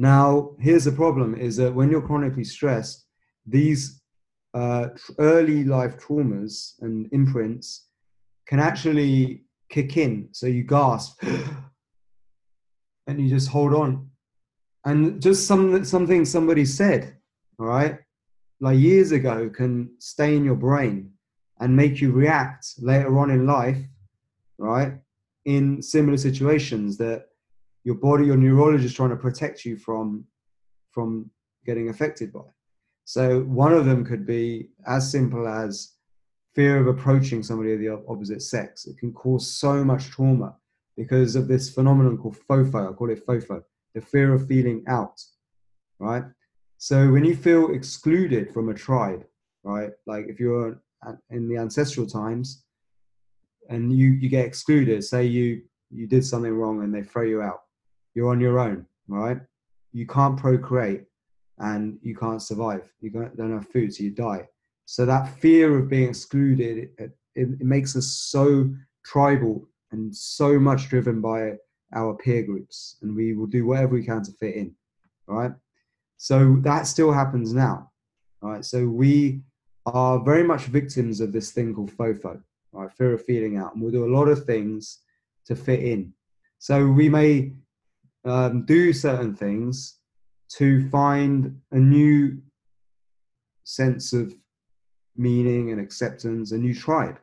[0.00, 3.04] Now, here's the problem: is that when you're chronically stressed,
[3.46, 4.00] these
[4.54, 4.86] uh,
[5.18, 7.88] early life traumas and imprints
[8.46, 10.30] can actually kick in.
[10.32, 11.22] So you gasp
[13.06, 14.08] and you just hold on.
[14.86, 17.18] And just some something somebody said,
[17.58, 17.98] all right,
[18.58, 21.12] like years ago, can stay in your brain
[21.60, 23.76] and make you react later on in life,
[24.56, 24.94] right,
[25.44, 27.26] in similar situations that
[27.84, 30.24] your body, your neurologist is trying to protect you from
[30.90, 31.30] from
[31.64, 32.40] getting affected by.
[33.04, 35.94] So one of them could be as simple as
[36.54, 38.86] fear of approaching somebody of the opposite sex.
[38.86, 40.56] It can cause so much trauma
[40.96, 42.90] because of this phenomenon called FOFO.
[42.90, 43.62] I call it FOFO,
[43.94, 45.22] the fear of feeling out,
[45.98, 46.24] right?
[46.78, 49.24] So when you feel excluded from a tribe,
[49.62, 49.90] right?
[50.06, 50.80] Like if you're
[51.30, 52.64] in the ancestral times
[53.68, 57.42] and you, you get excluded, say you, you did something wrong and they throw you
[57.42, 57.62] out,
[58.20, 59.40] you're on your own, right?
[59.92, 61.04] You can't procreate
[61.56, 62.86] and you can't survive.
[63.00, 64.46] You don't have food, so you die.
[64.84, 68.70] So that fear of being excluded, it, it, it makes us so
[69.06, 71.54] tribal and so much driven by
[71.94, 74.74] our peer groups, and we will do whatever we can to fit in.
[75.26, 75.52] Right.
[76.18, 77.90] So that still happens now.
[78.42, 78.66] Right.
[78.66, 79.40] So we
[79.86, 82.92] are very much victims of this thing called FOFO, right?
[82.92, 84.98] Fear of feeling out, and we'll do a lot of things
[85.46, 86.12] to fit in.
[86.58, 87.54] So we may
[88.24, 89.98] um, do certain things
[90.50, 92.38] to find a new
[93.64, 94.34] sense of
[95.16, 97.18] meaning and acceptance, a new tribe.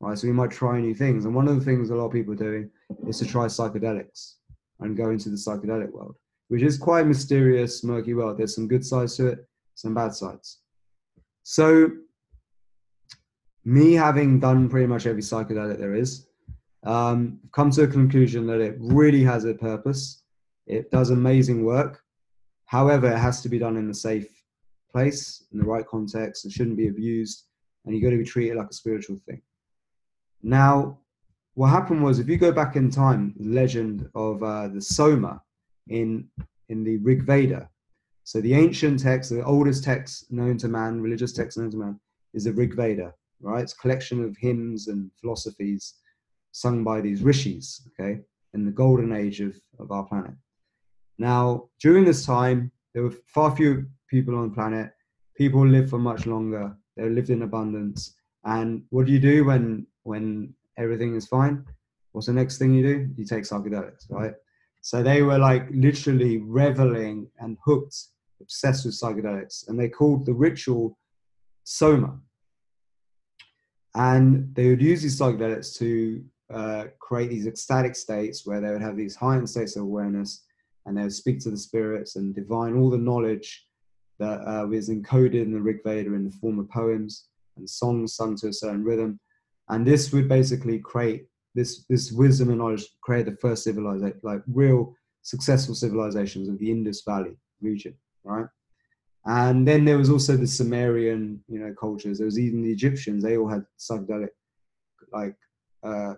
[0.00, 2.12] Right, so we might try new things, and one of the things a lot of
[2.12, 2.70] people are doing
[3.06, 4.36] is to try psychedelics
[4.80, 6.16] and go into the psychedelic world,
[6.48, 8.38] which is quite mysterious, murky world.
[8.38, 10.60] There's some good sides to it, some bad sides.
[11.42, 11.90] So,
[13.64, 16.26] me having done pretty much every psychedelic there is,
[16.84, 20.19] um, come to a conclusion that it really has a purpose.
[20.70, 22.00] It does amazing work.
[22.66, 24.30] However, it has to be done in a safe
[24.92, 26.44] place, in the right context.
[26.44, 27.46] It shouldn't be abused,
[27.84, 29.42] and you've got to be treated like a spiritual thing.
[30.44, 30.98] Now,
[31.54, 35.42] what happened was, if you go back in time, the legend of uh, the Soma
[35.88, 36.28] in
[36.68, 37.68] in the Rig Veda.
[38.22, 42.00] So the ancient text, the oldest text known to man, religious text known to man,
[42.32, 43.12] is the Rig Veda.
[43.40, 45.94] Right, it's a collection of hymns and philosophies
[46.52, 47.88] sung by these rishis.
[47.88, 48.20] Okay,
[48.54, 50.34] in the golden age of of our planet.
[51.20, 54.90] Now, during this time, there were far fewer people on the planet.
[55.36, 56.74] People lived for much longer.
[56.96, 58.14] They lived in abundance.
[58.44, 61.66] And what do you do when when everything is fine?
[62.12, 63.10] What's the next thing you do?
[63.18, 64.32] You take psychedelics, right?
[64.80, 67.96] So they were like literally reveling and hooked,
[68.40, 70.98] obsessed with psychedelics, and they called the ritual
[71.64, 72.18] soma.
[73.94, 78.80] And they would use these psychedelics to uh, create these ecstatic states where they would
[78.80, 80.46] have these heightened states of awareness
[80.86, 83.66] and they would speak to the spirits and divine all the knowledge
[84.18, 88.14] that uh, was encoded in the Rig Veda in the form of poems and songs
[88.14, 89.18] sung to a certain rhythm.
[89.68, 94.42] And this would basically create this, this wisdom and knowledge, create the first civilization, like
[94.46, 98.46] real successful civilizations of the Indus Valley region, right?
[99.26, 102.18] And then there was also the Sumerian, you know, cultures.
[102.18, 103.22] There was even the Egyptians.
[103.22, 104.30] They all had psychedelic,
[105.12, 105.36] like,
[105.82, 106.14] uh,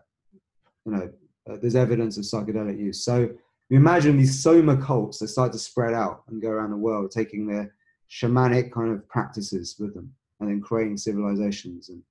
[0.85, 1.11] you know,
[1.51, 3.05] uh, there's evidence of psychedelic use.
[3.05, 3.31] So
[3.77, 7.47] imagine these soma cults that start to spread out and go around the world, taking
[7.47, 7.75] their
[8.11, 12.03] shamanic kind of practices with them, and then creating civilizations and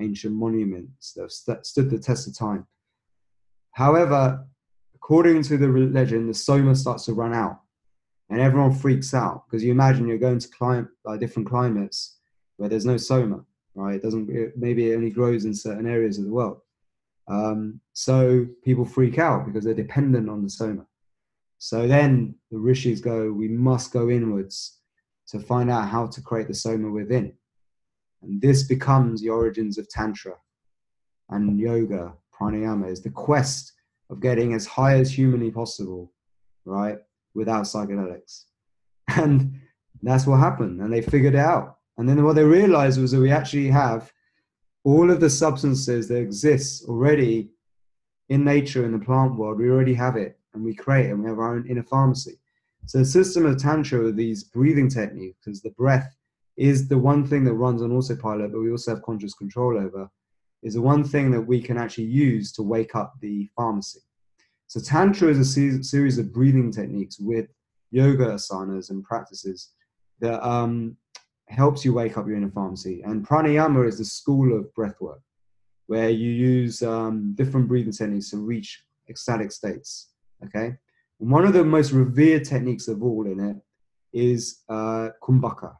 [0.00, 2.66] ancient monuments that have stood the test of time.
[3.72, 4.46] However,
[4.94, 7.60] according to the legend, the soma starts to run out,
[8.30, 12.18] and everyone freaks out because you imagine you're going to climb like different climates
[12.56, 13.96] where there's no soma, right?
[13.96, 14.30] It doesn't.
[14.30, 16.60] It, maybe it only grows in certain areas of the world.
[17.28, 20.86] Um, so people freak out because they're dependent on the soma.
[21.58, 24.80] So then the rishis go, we must go inwards
[25.28, 27.32] to find out how to create the soma within.
[28.22, 30.34] And this becomes the origins of Tantra
[31.30, 33.72] and yoga, pranayama, is the quest
[34.10, 36.12] of getting as high as humanly possible,
[36.64, 36.98] right,
[37.34, 38.44] without psychedelics.
[39.16, 39.60] And
[40.02, 40.80] that's what happened.
[40.80, 41.78] And they figured it out.
[41.98, 44.12] And then what they realized was that we actually have
[44.82, 47.50] all of the substances that exist already
[48.28, 51.28] in nature in the plant world, we already have it and we create and we
[51.28, 52.38] have our own inner pharmacy.
[52.86, 56.14] So the system of Tantra with these breathing techniques, because the breath
[56.56, 60.08] is the one thing that runs on autopilot, but we also have conscious control over,
[60.62, 64.00] is the one thing that we can actually use to wake up the pharmacy.
[64.66, 67.48] So Tantra is a se- series of breathing techniques with
[67.90, 69.70] yoga asanas and practices
[70.20, 70.96] that um,
[71.48, 73.02] helps you wake up your inner pharmacy.
[73.02, 75.20] And pranayama is the school of breath work,
[75.86, 80.10] where you use um, different breathing techniques to reach ecstatic states.
[80.44, 80.76] Okay,
[81.18, 83.56] One of the most revered techniques of all in it
[84.12, 85.74] is uh, kumbhaka,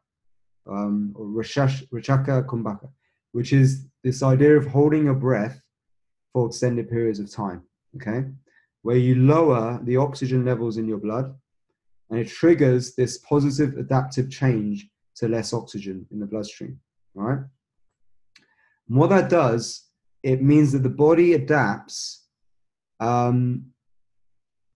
[0.67, 2.89] um, or Rechaka kumbhaka,
[3.33, 5.61] which is this idea of holding your breath
[6.33, 7.63] for extended periods of time,
[7.97, 8.27] okay?
[8.83, 11.35] Where you lower the oxygen levels in your blood
[12.11, 16.81] and it triggers this positive adaptive change to less oxygen in the bloodstream,
[17.15, 17.39] right?
[18.89, 19.89] And what that does,
[20.23, 22.27] it means that the body adapts
[23.01, 23.67] um,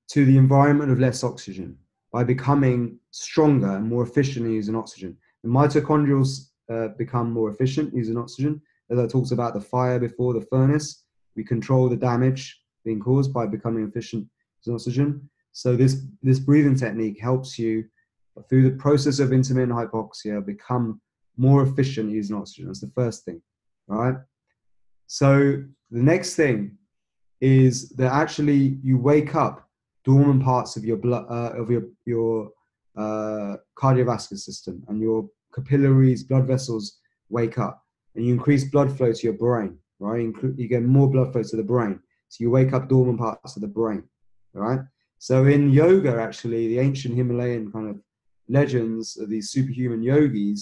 [0.08, 1.76] to the environment of less oxygen
[2.12, 5.16] by becoming stronger and more efficient in using oxygen.
[5.42, 8.60] The mitochondria uh, become more efficient using oxygen.
[8.90, 11.04] As I talked about the fire before the furnace,
[11.36, 14.26] we control the damage being caused by becoming efficient
[14.60, 15.28] using oxygen.
[15.52, 17.84] So this this breathing technique helps you
[18.48, 21.00] through the process of intermittent hypoxia become
[21.36, 22.66] more efficient using oxygen.
[22.66, 23.42] That's the first thing,
[23.86, 24.14] right?
[25.06, 26.76] So the next thing
[27.40, 29.67] is that actually you wake up
[30.10, 32.30] dormant parts of your blood uh, of your your
[33.02, 35.18] uh, cardiovascular system and your
[35.56, 36.84] capillaries, blood vessels
[37.38, 37.76] wake up,
[38.14, 39.72] and you increase blood flow to your brain.
[40.00, 41.94] Right, you get more blood flow to the brain,
[42.28, 44.02] so you wake up dormant parts of the brain.
[44.54, 44.82] All right.
[45.18, 47.96] So in yoga, actually, the ancient Himalayan kind of
[48.48, 50.60] legends of these superhuman yogis,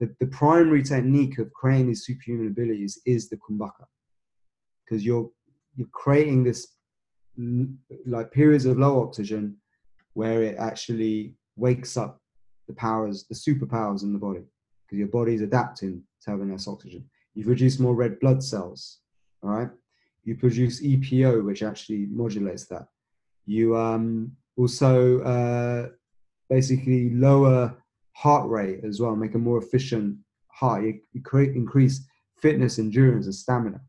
[0.00, 3.86] the, the primary technique of creating these superhuman abilities is the kumbhaka,
[4.82, 5.28] because you're
[5.76, 6.75] you're creating this
[8.06, 9.56] like periods of low oxygen
[10.14, 12.20] where it actually wakes up
[12.68, 14.42] the powers, the superpowers in the body,
[14.84, 17.04] because your body's adapting to having less oxygen.
[17.34, 19.00] You produce more red blood cells,
[19.42, 19.68] all right?
[20.24, 22.88] You produce EPO, which actually modulates that.
[23.44, 25.88] You um, also uh,
[26.48, 27.76] basically lower
[28.12, 30.16] heart rate as well, make a more efficient
[30.48, 30.84] heart.
[30.84, 32.06] You, you create increase
[32.40, 33.80] fitness, endurance, and stamina.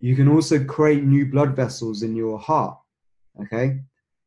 [0.00, 2.76] You can also create new blood vessels in your heart,
[3.42, 3.80] okay?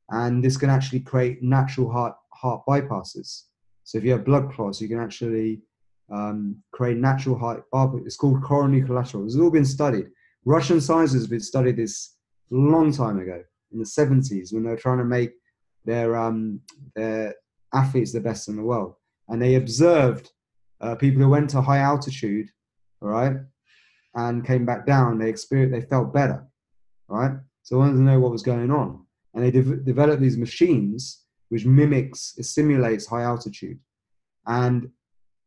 [0.10, 3.44] And this can actually create natural heart heart bypasses.
[3.84, 5.62] So if you have blood clots, you can actually
[6.12, 7.64] um, create natural heart.
[8.06, 9.26] It's called coronary collateral.
[9.26, 10.08] It's all been studied.
[10.46, 12.16] Russian scientists have been studied this
[12.50, 15.32] long time ago in the 70s when they were trying to make
[15.86, 16.62] their um,
[16.96, 17.36] their
[17.74, 18.96] athletes the best in the world,
[19.28, 20.32] and they observed
[20.82, 22.48] uh, people who went to high altitude,
[23.02, 23.34] all right,
[24.16, 25.18] and came back down.
[25.20, 26.46] They experienced, they felt better,
[27.08, 27.34] right?
[27.64, 31.26] So I wanted to know what was going on, and they de- developed these machines
[31.50, 33.80] which mimics, it simulates high altitude,
[34.46, 34.90] and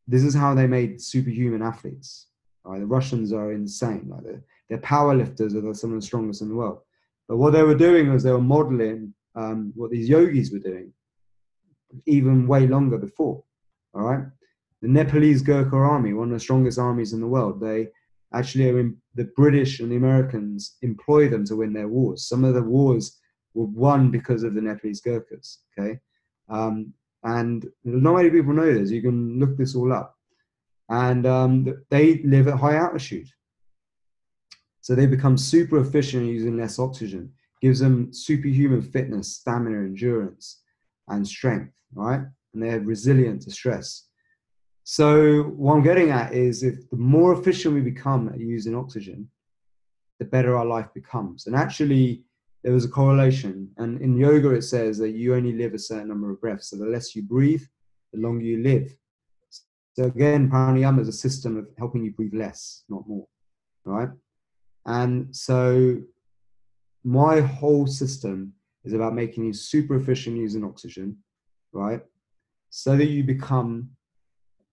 [0.07, 2.27] this is how they made superhuman athletes.
[2.65, 2.81] Right?
[2.81, 4.07] The Russians are insane.
[4.09, 6.81] Like they're, they're power lifters are some of the strongest in the world.
[7.29, 10.93] But what they were doing was they were modeling um, what these yogis were doing,
[12.07, 13.43] even way longer before.
[13.95, 14.25] All right,
[14.81, 17.89] the Nepalese Gurkha army, one of the strongest armies in the world, they
[18.35, 22.29] actually the British and the Americans employ them to win their wars.
[22.29, 23.19] Some of the wars
[23.55, 25.59] were won because of the Nepalese Gurkhas.
[25.79, 25.99] Okay,
[26.49, 26.93] um,
[27.25, 28.91] and not many people know this.
[28.91, 30.17] You can look this all up,
[30.89, 33.29] and um, they live at high altitude.
[34.81, 40.63] So they become super efficient using less oxygen, gives them superhuman fitness, stamina, endurance,
[41.09, 42.23] and strength, right?
[42.53, 44.09] And they're resilient to stress.
[44.85, 49.29] So what I'm getting at is if the more efficient we become at using oxygen,
[50.19, 51.47] the better our life becomes.
[51.47, 52.25] And actually,
[52.63, 53.71] there was a correlation.
[53.77, 56.71] And in yoga, it says that you only live a certain number of breaths.
[56.71, 57.63] So the less you breathe,
[58.13, 58.95] the longer you live.
[59.95, 63.27] So again, pranayama is a system of helping you breathe less, not more,
[63.85, 64.09] right?
[64.87, 65.99] And so
[67.05, 71.19] my whole system is about making you super efficient using oxygen,
[71.73, 72.01] right?
[72.71, 73.91] So that you become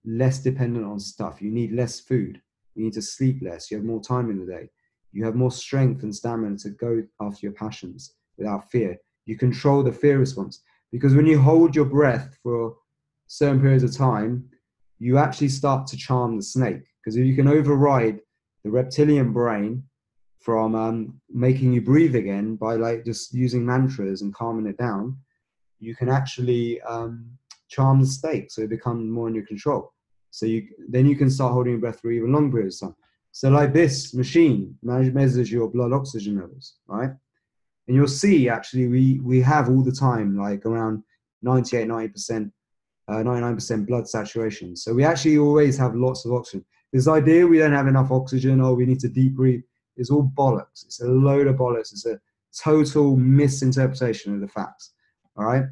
[0.06, 1.42] less dependent on stuff.
[1.42, 2.42] You need less food.
[2.76, 3.70] You need to sleep less.
[3.70, 4.70] You have more time in the day.
[5.12, 8.98] You have more strength and stamina to go after your passions without fear.
[9.26, 10.62] You control the fear response.
[10.92, 12.76] Because when you hold your breath for
[13.28, 14.50] certain periods of time,
[14.98, 16.84] you actually start to charm the snake.
[17.02, 18.20] Because if you can override
[18.64, 19.84] the reptilian brain
[20.40, 25.18] from um, making you breathe again by like just using mantras and calming it down,
[25.80, 27.26] you can actually um,
[27.70, 29.94] charm the snake so it becomes more in your control.
[30.32, 32.96] So you then you can start holding your breath for even longer periods of time.
[33.32, 37.12] So like this machine measures your blood oxygen levels, right?
[37.88, 41.04] And you'll see actually we we have all the time like around
[41.42, 42.52] 98, 90%,
[43.08, 44.76] uh, 99% blood saturation.
[44.76, 46.66] So we actually always have lots of oxygen.
[46.92, 49.62] This idea we don't have enough oxygen or we need to deep breathe
[49.96, 50.86] is all bollocks.
[50.86, 51.92] It's a load of bollocks.
[51.92, 52.20] It's a
[52.58, 54.94] total misinterpretation of the facts.
[55.38, 55.66] All right.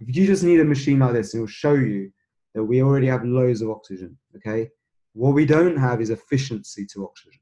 [0.00, 2.10] If you just need a machine like this, it will show you
[2.54, 4.16] that we already have loads of oxygen.
[4.36, 4.70] Okay.
[5.12, 7.40] What we don't have is efficiency to oxygen.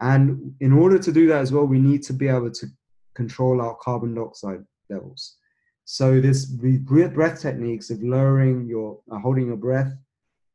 [0.00, 2.66] And in order to do that as well, we need to be able to
[3.14, 5.36] control our carbon dioxide levels.
[5.84, 9.92] So this breath techniques of lowering your, uh, holding your breath,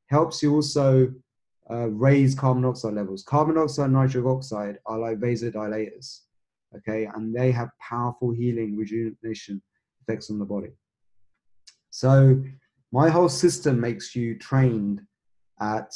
[0.07, 1.12] helps you also
[1.70, 3.24] uh, raise carbon dioxide levels.
[3.24, 6.22] Carbon dioxide and nitric oxide are like vasodilators,
[6.76, 9.62] okay, and they have powerful healing rejuvenation
[10.01, 10.70] effects on the body.
[11.92, 12.42] So
[12.92, 15.02] my whole system makes you trained
[15.60, 15.94] at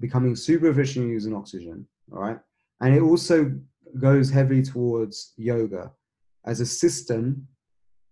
[0.00, 2.38] becoming super efficient using oxygen, all right,
[2.80, 3.52] and it also
[3.98, 5.92] goes heavily towards yoga
[6.46, 7.46] as a system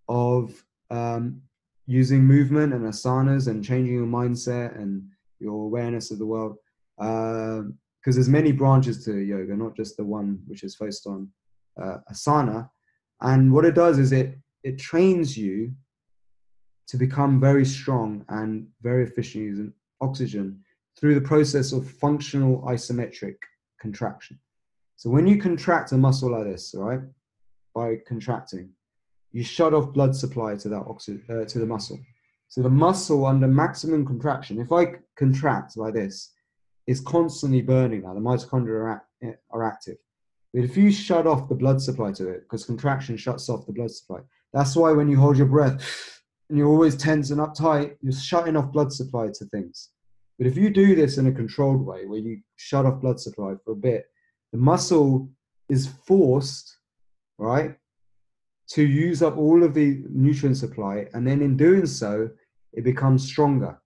[0.09, 1.41] of um,
[1.87, 5.03] using movement and asanas and changing your mindset and
[5.41, 6.57] your awareness of the world
[6.97, 11.07] because um, uh, there's many branches to yoga not just the one which is focused
[11.07, 11.29] on
[11.81, 12.69] uh, asana.
[13.21, 15.73] And what it does is it it trains you
[16.89, 20.61] to become very strong and very efficient using oxygen
[20.99, 23.37] through the process of functional isometric
[23.81, 24.39] contraction
[25.03, 27.01] so when you contract a muscle like this, right,
[27.75, 28.71] by contracting,
[29.33, 31.99] you shut off blood supply to that oxygen uh, to the muscle.
[32.47, 36.31] So the muscle under maximum contraction, if I contract like this,
[36.87, 38.15] is constantly burning now.
[38.15, 38.91] The mitochondria are,
[39.25, 39.97] act, are active.
[40.55, 43.73] But if you shut off the blood supply to it, because contraction shuts off the
[43.73, 44.21] blood supply,
[44.53, 46.22] that's why when you hold your breath
[46.53, 49.89] and you're always tense and uptight, you're shutting off blood supply to things.
[50.37, 53.55] But if you do this in a controlled way, where you shut off blood supply
[53.65, 54.05] for a bit,
[54.53, 55.31] the muscle
[55.71, 56.77] is forced,
[57.39, 57.75] right,
[58.73, 62.29] to use up all of the nutrient supply, and then in doing so,
[62.75, 63.81] it becomes stronger,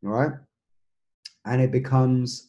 [0.00, 0.32] right?
[1.44, 2.48] And it becomes,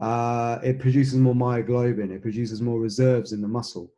[0.00, 3.90] uh, it produces more myoglobin, it produces more reserves in the muscle,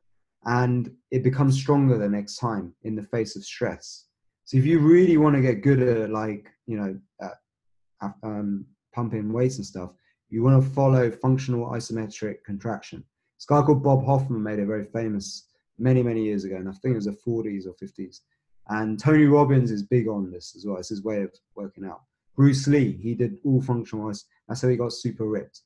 [0.44, 4.06] and it becomes stronger the next time in the face of stress.
[4.44, 9.32] So if you really want to get good at like, you know, uh, um, pumping
[9.32, 9.90] weights and stuff,
[10.28, 13.04] you want to follow functional isometric contraction.
[13.38, 16.72] This guy called Bob Hoffman made it very famous many, many years ago, and I
[16.72, 18.20] think it was the 40s or 50s.
[18.68, 20.78] And Tony Robbins is big on this as well.
[20.78, 22.02] It's his way of working out.
[22.36, 24.12] Bruce Lee, he did all functional.
[24.48, 25.60] That's how he got super ripped.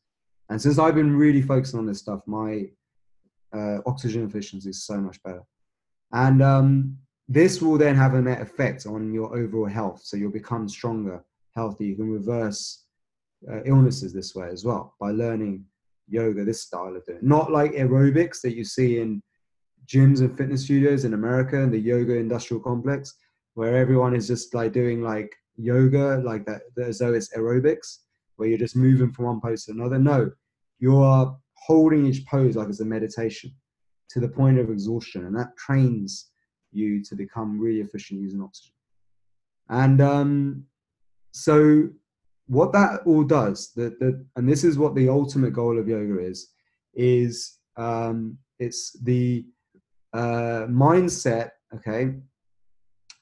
[0.51, 2.67] And since I've been really focusing on this stuff, my
[3.55, 5.43] uh, oxygen efficiency is so much better.
[6.13, 6.99] And um,
[7.29, 10.01] this will then have a net effect on your overall health.
[10.03, 11.23] So you'll become stronger,
[11.55, 11.87] healthy.
[11.87, 12.85] You can reverse
[13.51, 15.65] uh, illnesses this way as well by learning
[16.09, 17.19] yoga, this style of doing.
[17.21, 19.23] Not like aerobics that you see in
[19.87, 23.15] gyms and fitness studios in America and the yoga industrial complex,
[23.55, 27.99] where everyone is just like doing like yoga, like that, as though it's aerobics,
[28.37, 29.99] where you're just moving from one pose to another.
[29.99, 30.31] No,
[30.79, 33.53] you are holding each pose like it's a meditation
[34.11, 36.31] to the point of exhaustion, and that trains
[36.79, 38.75] you to become really efficient using oxygen.
[39.69, 40.65] And um,
[41.33, 41.89] so
[42.47, 46.19] what that all does, that the, and this is what the ultimate goal of yoga
[46.19, 46.39] is,
[46.95, 49.45] is um, it's the
[50.13, 51.51] uh, mindset.
[51.75, 52.15] Okay,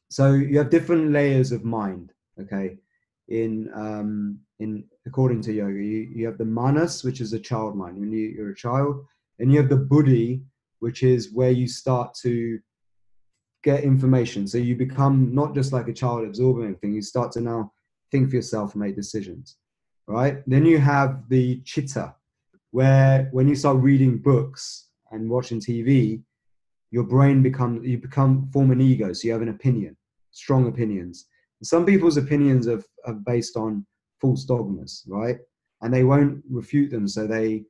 [0.09, 2.13] so you have different layers of mind.
[2.41, 2.77] Okay,
[3.29, 7.77] in um, in according to yoga, you, you have the manas, which is a child
[7.77, 9.05] mind when you, you're a child,
[9.41, 10.43] and you have the buddhi,
[10.79, 12.61] which is where you start to
[13.67, 14.47] get information.
[14.47, 16.95] So you become not just like a child absorbing everything.
[16.95, 17.73] You start to now
[18.13, 19.57] think for yourself and make decisions,
[20.07, 20.37] right?
[20.47, 22.15] Then you have the chitta,
[22.71, 26.23] where when you start reading books and watching TV,
[26.93, 29.97] your brain becomes you become form an ego, so you have an opinion,
[30.31, 31.27] strong opinions.
[31.65, 33.85] Some people's opinions are, are based on
[34.21, 35.39] false dogmas, right?
[35.83, 37.65] And they won't refute them, so they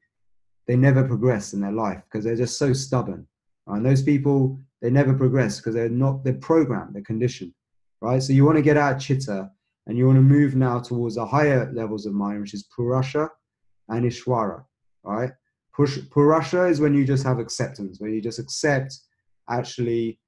[0.66, 3.26] they never progress in their life because they're just so stubborn.
[3.66, 7.52] And those people they never progress because they're not they're programmed, they're conditioned,
[8.00, 8.22] right?
[8.22, 9.50] So you want to get out of chitta
[9.86, 13.30] and you want to move now towards the higher levels of mind, which is Purusha
[13.88, 14.64] and Ishwara.
[15.04, 15.30] Right?
[15.72, 18.98] Push Purusha is when you just have acceptance, where you just accept
[19.48, 20.18] actually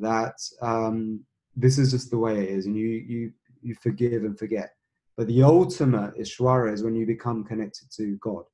[0.00, 1.20] that um,
[1.54, 3.32] this is just the way it is, and you you
[3.62, 4.70] you forgive and forget.
[5.16, 8.44] But the ultimate Ishwara is when you become connected to God,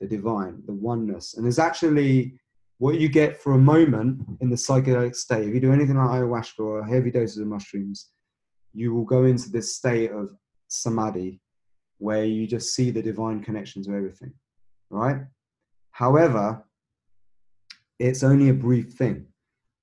[0.00, 2.39] the divine, the oneness, and there's actually
[2.80, 5.46] what you get for a moment in the psychedelic state.
[5.46, 8.08] If you do anything like ayahuasca or heavy doses of mushrooms,
[8.72, 10.30] you will go into this state of
[10.68, 11.42] samadhi
[11.98, 14.32] where you just see the divine connection to everything,
[14.88, 15.18] right?
[15.90, 16.64] However,
[17.98, 19.26] it's only a brief thing.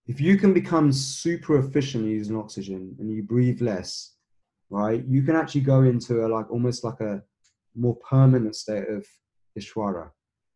[0.08, 4.16] If you can become super efficient using oxygen and you breathe less,
[4.72, 7.22] right, you can actually go into a like almost like a
[7.76, 9.06] more permanent state of
[9.56, 10.10] ishwara,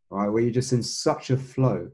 [0.09, 1.91] right, where you're just in such a flow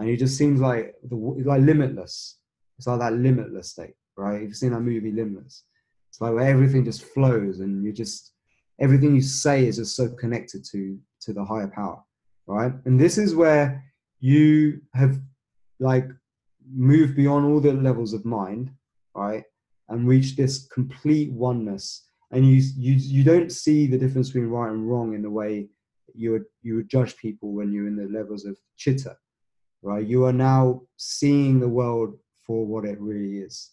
[0.00, 2.38] and it just seems like the like limitless.
[2.78, 4.42] It's like that limitless state, right?
[4.42, 5.64] You've seen that movie Limitless.
[6.08, 8.32] It's like where everything just flows and you just
[8.80, 12.02] everything you say is just so connected to to the higher power,
[12.46, 12.72] right?
[12.86, 13.84] And this is where
[14.18, 15.20] you have
[15.78, 16.08] like
[16.74, 18.70] moved beyond all the levels of mind,
[19.14, 19.44] right?
[19.90, 22.06] and reach this complete oneness.
[22.30, 25.68] And you you you don't see the difference between right and wrong in the way
[26.14, 29.16] you would you would judge people when you're in the levels of chitta,
[29.82, 30.06] right?
[30.06, 33.70] You are now seeing the world for what it really is.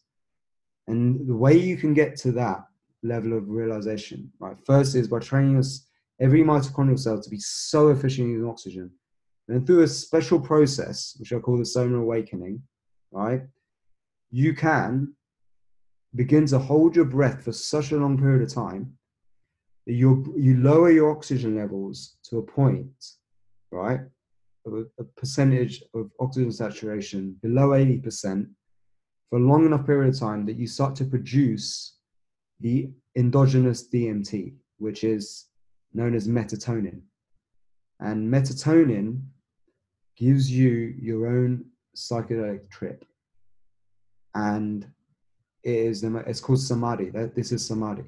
[0.88, 2.64] And the way you can get to that
[3.04, 4.58] level of realization, right?
[4.66, 5.88] First is by training us
[6.20, 8.92] every mitochondrial cell to be so efficient in oxygen.
[9.50, 12.62] And through a special process, which I call the soma awakening,
[13.12, 13.42] right?
[14.30, 15.14] You can
[16.16, 18.98] begin to hold your breath for such a long period of time
[19.86, 22.92] that you you lower your oxygen levels to a point,
[23.72, 24.02] right?
[24.68, 28.48] A, percentage of oxygen saturation below 80%
[29.30, 31.98] for a long enough period of time that you start to produce
[32.60, 35.48] the endogenous DMT, which is
[35.94, 37.02] known as metatonin.
[38.00, 39.22] And metatonin
[40.16, 41.66] gives you your own
[41.96, 43.06] psychedelic trip.
[44.36, 44.86] And
[45.64, 47.12] it is it's called samadhi.
[47.36, 48.04] This is samadhi.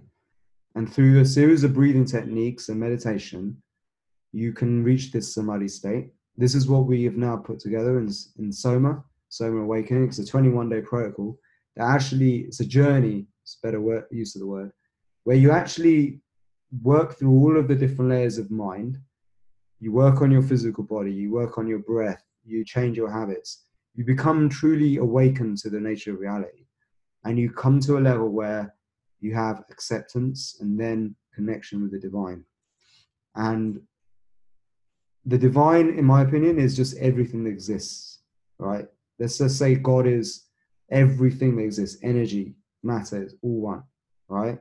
[0.76, 3.62] And through a series of breathing techniques and meditation,
[4.32, 6.12] you can reach this samadhi state.
[6.40, 10.06] This is what we have now put together in, in Soma, Soma Awakening.
[10.06, 11.38] It's a 21 day protocol
[11.76, 14.72] that actually, it's a journey, it's a better word, use of the word,
[15.26, 16.22] where you actually
[16.82, 18.98] work through all of the different layers of mind.
[19.82, 23.66] You work on your physical body, you work on your breath, you change your habits.
[23.96, 26.68] You become truly awakened to the nature of reality.
[27.26, 28.74] And you come to a level where
[29.20, 32.46] you have acceptance and then connection with the divine.
[33.36, 33.82] And
[35.26, 38.20] the divine, in my opinion, is just everything that exists,
[38.58, 38.88] right?
[39.20, 40.46] Let's just say God is
[40.90, 43.84] everything that exists, energy, matter, is all one,
[44.28, 44.60] right?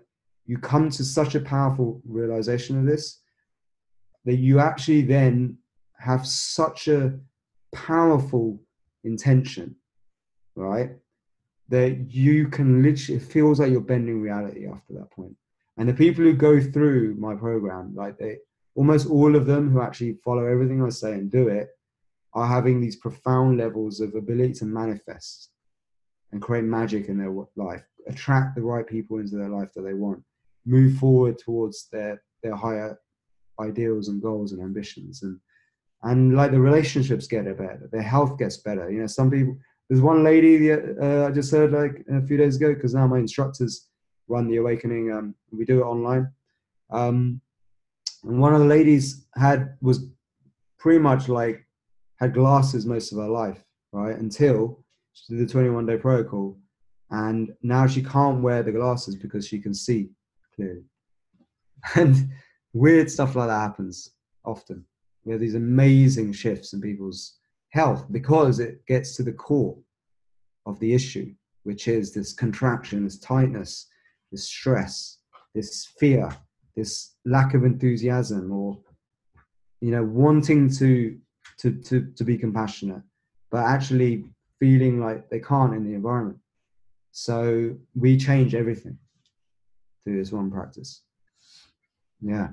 [0.48, 3.20] you come to such a powerful realization of this
[4.24, 5.56] that you actually then
[5.98, 7.12] have such a
[7.72, 8.59] powerful
[9.04, 9.76] intention,
[10.56, 10.90] right?
[11.68, 15.36] That you can literally, it feels like you're bending reality after that point.
[15.76, 18.38] And the people who go through my program, like they,
[18.79, 21.68] almost all of them who actually follow everything I say and do it,
[22.33, 25.51] are having these profound levels of ability to manifest
[26.33, 29.95] and create magic in their life, attract the right people into their life that they
[29.95, 30.22] want
[30.68, 32.99] move forward towards their their higher
[33.61, 35.22] ideals and goals and ambitions.
[35.22, 35.41] And
[36.05, 38.91] and like the relationships get better their health gets better.
[38.91, 39.57] You know some people
[39.89, 43.18] there's one lady uh, i just heard like a few days ago because now my
[43.18, 43.89] instructors
[44.29, 46.31] run the awakening um, we do it online.
[46.91, 47.41] Um,
[48.24, 50.06] and one of the ladies had was
[50.78, 51.66] pretty much like
[52.16, 56.56] had glasses most of her life right until she did the 21 day protocol
[57.10, 60.10] and now she can't wear the glasses because she can see
[60.54, 60.82] clearly.
[61.94, 62.30] And
[62.72, 64.10] weird stuff like that happens
[64.44, 64.84] often.
[65.24, 67.38] We have these amazing shifts in people's
[67.70, 69.78] health because it gets to the core
[70.66, 73.86] of the issue, which is this contraction, this tightness,
[74.32, 75.18] this stress,
[75.54, 76.36] this fear,
[76.79, 78.79] this lack of enthusiasm, or
[79.81, 81.18] you know, wanting to
[81.59, 83.03] to to, to be compassionate,
[83.51, 84.24] but actually
[84.61, 86.39] feeling like they can't in the environment.
[87.11, 88.99] So we change everything
[90.05, 91.03] through this one practice.
[92.20, 92.49] Yeah.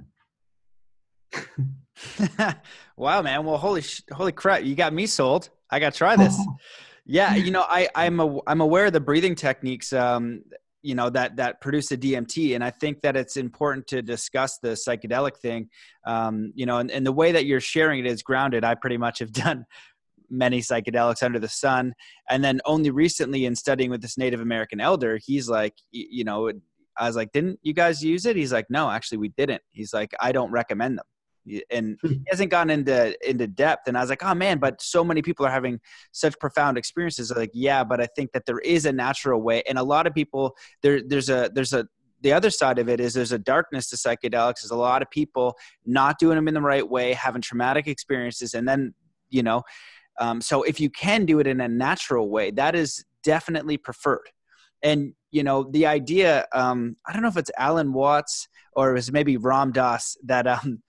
[2.98, 3.46] wow, man.
[3.46, 4.64] Well, holy, holy crap.
[4.64, 5.50] You got me sold.
[5.70, 6.40] I got to try this.
[7.06, 7.36] yeah.
[7.36, 10.44] You know, I, I'm, a, I'm aware of the breathing techniques, um,
[10.86, 12.56] you know, that, that produce the DMT.
[12.56, 15.70] And I think that it's important to discuss the psychedelic thing.
[16.06, 18.64] Um, you know, and, and the way that you're sharing it is grounded.
[18.64, 19.66] I pretty much have done
[20.30, 21.94] many psychedelics under the sun.
[22.30, 26.52] And then only recently in studying with this Native American elder, he's like, you know,
[26.98, 28.36] I was like, didn't you guys use it?
[28.36, 29.62] He's like, no, actually we didn't.
[29.72, 31.06] He's like, I don't recommend them.
[31.70, 32.08] And hmm.
[32.08, 33.88] he hasn't gone into into depth.
[33.88, 35.80] And I was like, oh man, but so many people are having
[36.12, 37.32] such profound experiences.
[37.36, 39.64] like, yeah, but I think that there is a natural way.
[39.68, 41.88] And a lot of people there there's a there's a
[42.22, 44.62] the other side of it is there's a darkness to psychedelics.
[44.62, 48.54] There's a lot of people not doing them in the right way, having traumatic experiences,
[48.54, 48.93] and then
[49.30, 49.64] you know.
[50.18, 54.30] Um, so if you can do it in a natural way, that is definitely preferred.
[54.82, 58.93] And you know the idea um, i don't know if it's alan watts or it
[58.93, 60.82] was maybe ram dass that um,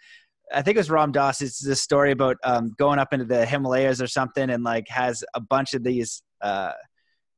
[0.55, 3.45] i think it was ram dass it's this story about um, going up into the
[3.45, 6.73] himalayas or something and like has a bunch of these uh,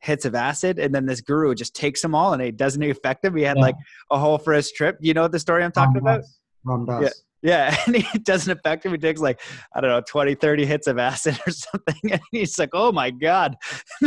[0.01, 3.25] hits of acid and then this guru just takes them all and it doesn't affect
[3.25, 3.63] him he had yeah.
[3.65, 3.77] like
[4.11, 6.25] a whole for his trip you know what the story i'm talking ram about
[6.65, 7.11] ram dass yeah.
[7.41, 8.91] Yeah, and it doesn't affect him.
[8.91, 9.41] He takes like,
[9.73, 12.11] I don't know, 20, 30 hits of acid or something.
[12.11, 13.55] And he's like, oh my God.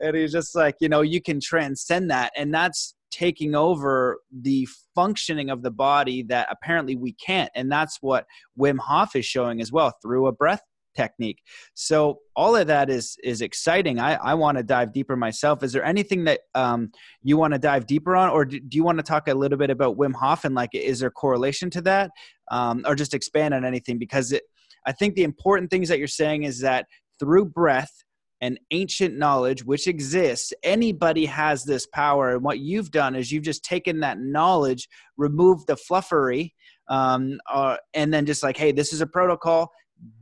[0.00, 4.66] and he's just like you know you can transcend that and that's taking over the
[4.94, 8.26] functioning of the body that apparently we can't and that's what
[8.58, 10.62] wim hof is showing as well through a breath
[10.98, 11.42] technique.
[11.74, 14.00] So all of that is is exciting.
[14.00, 15.62] I, I want to dive deeper myself.
[15.62, 16.90] Is there anything that um,
[17.22, 19.58] you want to dive deeper on, or do, do, you want to talk a little
[19.58, 22.10] bit about Wim Hof and like is there correlation to that,
[22.50, 23.98] um, or just expand on anything?
[23.98, 24.42] Because it,
[24.86, 26.86] I think the important things that you're saying is that
[27.20, 27.92] through breath
[28.40, 30.52] and ancient knowledge which exists.
[30.62, 35.66] Anybody has this power and what you've done is you've just taken that knowledge removed
[35.66, 36.52] the fluffery
[36.88, 39.70] um, uh, and then just like hey this is a protocol.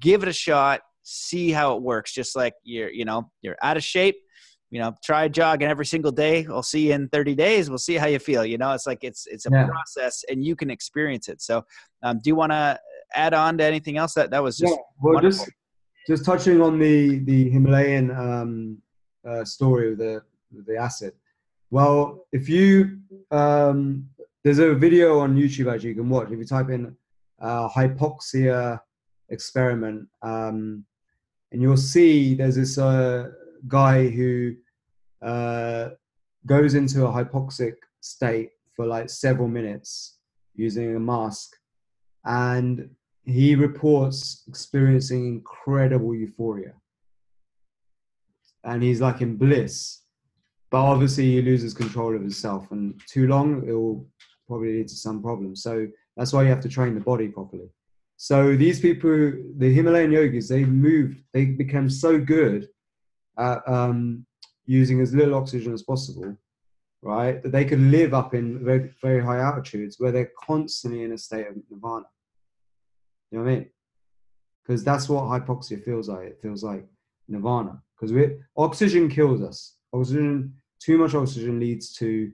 [0.01, 0.81] Give it a shot.
[1.03, 2.13] See how it works.
[2.13, 4.17] Just like you're you know you're out of shape
[4.71, 6.47] you know try jogging every single day.
[6.51, 7.69] I'll see you in 30 days.
[7.69, 8.73] We'll see how you feel you know?
[8.73, 9.67] It's like it's it's a yeah.
[9.67, 11.41] process and you can experience it.
[11.41, 11.65] So
[12.03, 12.79] um, do you want to
[13.15, 14.15] add on to anything else?
[14.15, 15.45] That that was just yeah, well wonderful.
[15.45, 15.51] just
[16.07, 18.79] just touching on the the Himalayan um,
[19.29, 20.23] uh, story of the
[20.67, 21.13] the acid.
[21.71, 23.01] Well, if you
[23.31, 24.09] um,
[24.45, 26.31] there's a video on YouTube actually you can watch.
[26.31, 26.97] If you type in
[27.41, 28.81] uh, hypoxia
[29.29, 30.85] experiment, um,
[31.51, 33.31] and you'll see there's this uh,
[33.67, 34.55] guy who
[35.23, 35.91] uh,
[36.47, 40.19] goes into a hypoxic state for like several minutes
[40.55, 41.57] using a mask,
[42.25, 42.89] and
[43.27, 46.73] he reports experiencing incredible euphoria.
[48.65, 50.03] And he's like in bliss.
[50.71, 54.07] But obviously, he loses control of himself, and too long, it will
[54.49, 55.63] probably lead to some problems.
[55.63, 57.69] So that's why you have to train the body properly.
[58.17, 62.69] So these people, the Himalayan yogis, they moved, they became so good
[63.39, 64.27] at um,
[64.65, 66.37] using as little oxygen as possible,
[67.03, 67.43] right?
[67.43, 71.19] That they could live up in very, very high altitudes where they're constantly in a
[71.19, 72.07] state of nirvana.
[73.31, 73.71] You know what I mean?
[74.63, 76.27] Because that's what hypoxia feels like.
[76.27, 76.87] It feels like
[77.29, 77.81] nirvana.
[77.95, 79.77] Because we oxygen kills us.
[79.93, 82.33] Oxygen, too much oxygen leads to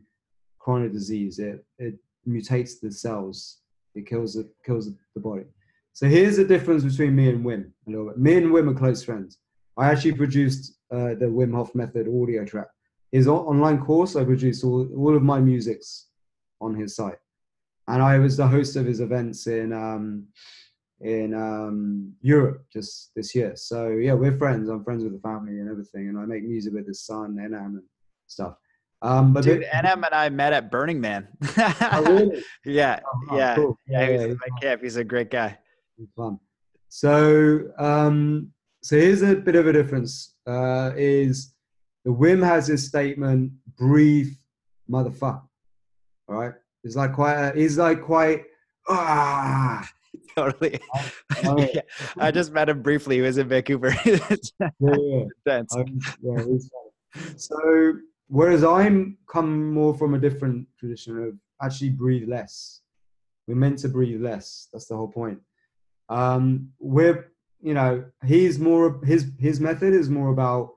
[0.59, 1.39] chronic disease.
[1.39, 1.95] It it
[2.27, 3.59] mutates the cells.
[3.95, 5.45] It kills it kills the body.
[5.93, 8.19] So here's the difference between me and Wim a little bit.
[8.19, 9.39] Me and Wim are close friends.
[9.77, 12.69] I actually produced uh, the Wim Hof Method audio track.
[13.11, 16.09] His online course, I produced all, all of my musics
[16.61, 17.19] on his site.
[17.89, 20.29] And I was the host of his events in um,
[21.03, 23.53] in um, Europe just this year.
[23.57, 24.69] So yeah, we're friends.
[24.69, 27.67] I'm friends with the family and everything, and I make music with his son Enahm
[27.67, 27.83] and
[28.27, 28.55] stuff.
[29.03, 31.27] Um, but Dude, Enahm and I met at Burning Man.
[31.59, 32.45] oh, really?
[32.65, 33.01] yeah,
[33.31, 33.77] oh, yeah, cool.
[33.89, 34.21] yeah, yeah.
[34.21, 34.83] He was my camp.
[34.83, 35.59] He's a great guy.
[36.17, 36.39] Fun.
[36.89, 40.37] So, um, so here's a bit of a difference.
[40.47, 41.55] Uh, is
[42.05, 44.33] the Wim has his statement, "Breathe,
[44.89, 45.43] motherfucker."
[46.29, 47.35] All right, he's like quite.
[47.35, 48.45] A, he's like quite.
[48.89, 49.89] Ah,
[50.37, 50.81] totally.
[51.45, 51.81] yeah.
[52.19, 53.17] I just met him briefly.
[53.17, 53.95] He was in Vancouver.
[54.05, 54.29] yeah,
[55.45, 55.63] yeah.
[57.37, 57.93] so,
[58.29, 62.81] whereas I'm come more from a different tradition of actually breathe less.
[63.47, 64.69] We're meant to breathe less.
[64.73, 65.41] That's the whole point.
[66.09, 70.71] Um, we're, you know, he's more his his method is more about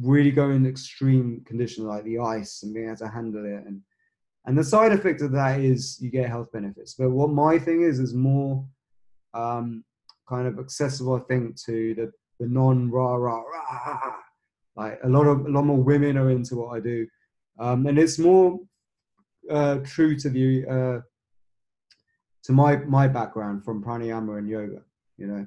[0.00, 3.82] really going extreme conditions like the ice and being able to handle it and
[4.46, 6.94] and the side effect of that is you get health benefits.
[6.94, 8.66] But what my thing is is more
[9.34, 9.84] um,
[10.28, 14.12] kind of accessible, I think, to the the non rah rah rah.
[14.74, 17.06] Like a lot of a lot more women are into what I do,
[17.58, 18.58] um, and it's more
[19.50, 21.00] uh, true to the uh,
[22.44, 24.80] to my my background from pranayama and yoga.
[25.18, 25.46] You know,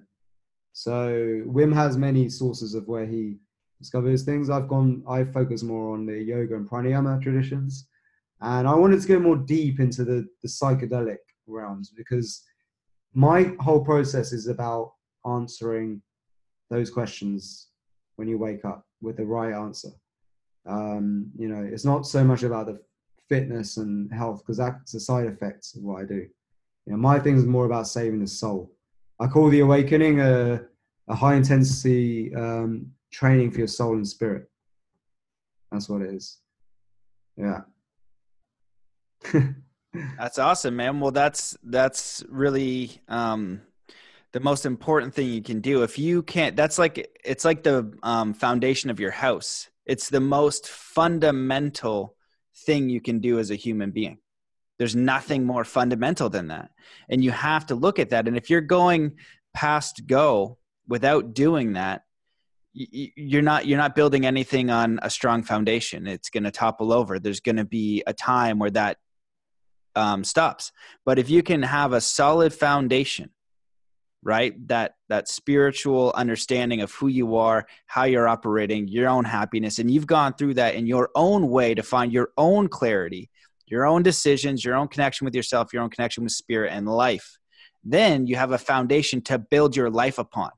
[0.73, 3.37] so Wim has many sources of where he
[3.79, 4.49] discovers things.
[4.49, 7.87] I've gone, I focus more on the yoga and pranayama traditions
[8.41, 11.17] and I wanted to go more deep into the, the psychedelic
[11.47, 12.43] realms because
[13.13, 14.93] my whole process is about
[15.25, 16.01] answering
[16.69, 17.69] those questions
[18.17, 19.89] when you wake up with the right answer.
[20.67, 22.79] Um, you know, it's not so much about the
[23.29, 26.27] fitness and health because that's a side effect of what I do.
[26.85, 28.71] You know, my thing is more about saving the soul.
[29.19, 30.61] I call the awakening a,
[31.07, 34.49] a high intensity um, training for your soul and spirit.
[35.71, 36.39] That's what it is.
[37.37, 37.61] Yeah
[40.17, 40.99] that's awesome, man.
[40.99, 43.61] Well, that's that's really um,
[44.33, 45.83] the most important thing you can do.
[45.83, 49.69] If you can't, that's like it's like the um, foundation of your house.
[49.85, 52.15] It's the most fundamental
[52.65, 54.19] thing you can do as a human being.
[54.77, 56.71] There's nothing more fundamental than that,
[57.09, 58.27] and you have to look at that.
[58.27, 59.13] And if you're going
[59.53, 60.57] past go
[60.87, 62.01] without doing that,
[62.73, 67.19] you're not you're not building anything on a strong foundation it's going to topple over
[67.19, 68.97] there's going to be a time where that
[69.95, 70.71] um, stops.
[71.05, 73.29] But if you can have a solid foundation,
[74.23, 79.79] right, that that spiritual understanding of who you are, how you're operating, your own happiness,
[79.79, 83.29] and you've gone through that in your own way to find your own clarity,
[83.67, 87.37] your own decisions, your own connection with yourself, your own connection with spirit and life,
[87.83, 90.49] then you have a foundation to build your life upon.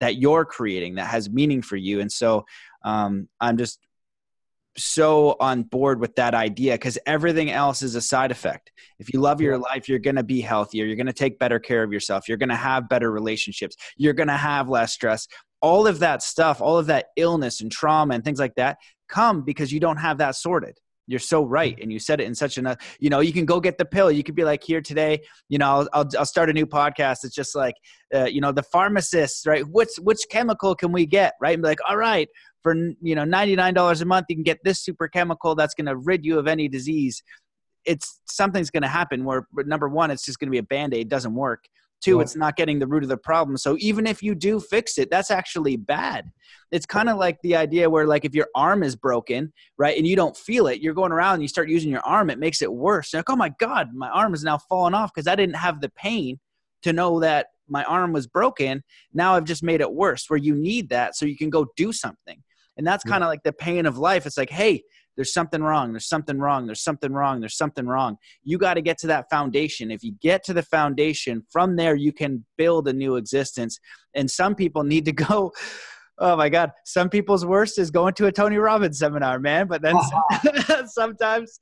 [0.00, 2.44] that you're creating that has meaning for you and so
[2.84, 3.78] um, i'm just
[4.76, 8.72] so on board with that idea because everything else is a side effect.
[8.98, 10.84] If you love your life, you're going to be healthier.
[10.84, 12.28] You're going to take better care of yourself.
[12.28, 13.76] You're going to have better relationships.
[13.96, 15.26] You're going to have less stress.
[15.60, 19.42] All of that stuff, all of that illness and trauma and things like that come
[19.42, 20.78] because you don't have that sorted.
[21.10, 23.60] You're so right, and you said it in such a you know you can go
[23.60, 24.10] get the pill.
[24.10, 25.22] You could be like here today.
[25.48, 27.24] You know, I'll I'll, I'll start a new podcast.
[27.24, 27.74] It's just like
[28.14, 29.66] uh, you know the pharmacist, right?
[29.66, 31.54] Which which chemical can we get, right?
[31.54, 32.28] And be like, all right,
[32.62, 35.96] for you know $99 a month you can get this super chemical that's going to
[35.96, 37.22] rid you of any disease
[37.84, 41.08] it's something's going to happen where number one it's just going to be a band-aid
[41.08, 41.64] doesn't work
[42.00, 42.22] two yeah.
[42.22, 43.56] it's not getting the root of the problem.
[43.56, 46.30] So even if you do fix it that's actually bad.
[46.70, 50.06] It's kind of like the idea where like if your arm is broken right and
[50.06, 52.62] you don't feel it you're going around and you start using your arm it makes
[52.62, 53.12] it worse.
[53.12, 55.80] You're like oh my god my arm is now falling off because i didn't have
[55.80, 56.38] the pain
[56.82, 58.82] to know that my arm was broken.
[59.12, 61.92] Now i've just made it worse where you need that so you can go do
[61.92, 62.42] something.
[62.76, 64.24] And that's kind of like the pain of life.
[64.24, 64.84] It's like, hey,
[65.20, 65.92] there's something wrong.
[65.92, 66.64] There's something wrong.
[66.64, 67.40] There's something wrong.
[67.40, 68.16] There's something wrong.
[68.42, 69.90] You got to get to that foundation.
[69.90, 73.78] If you get to the foundation, from there, you can build a new existence.
[74.14, 75.52] And some people need to go.
[76.16, 76.72] Oh my God.
[76.86, 79.66] Some people's worst is going to a Tony Robbins seminar, man.
[79.66, 80.86] But then uh-huh.
[80.86, 81.60] sometimes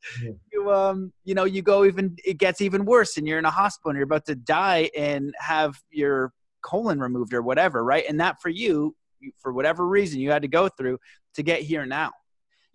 [0.53, 3.51] you, um, you know, you go even, it gets even worse and you're in a
[3.51, 6.33] hospital and you're about to die and have your
[6.63, 8.05] colon removed or whatever, right?
[8.09, 8.95] And that for you
[9.37, 11.01] for whatever reason you had to go through
[11.35, 12.13] to get here now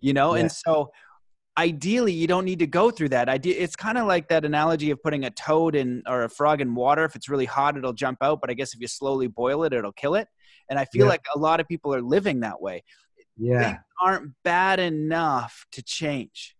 [0.04, 0.34] you know?
[0.34, 0.42] Yeah.
[0.42, 0.90] and so
[1.56, 3.46] ideally you don't need to go through that.
[3.46, 6.74] It's kind of like that analogy of putting a toad in or a frog in
[6.74, 7.04] water.
[7.04, 9.72] If it's really hot it'll jump out but i guess if you slowly boil it
[9.72, 10.28] it'll kill it.
[10.68, 11.10] And i feel yeah.
[11.10, 12.84] like a lot of people are living that way.
[13.36, 13.62] Yeah.
[13.62, 16.54] Things aren't bad enough to change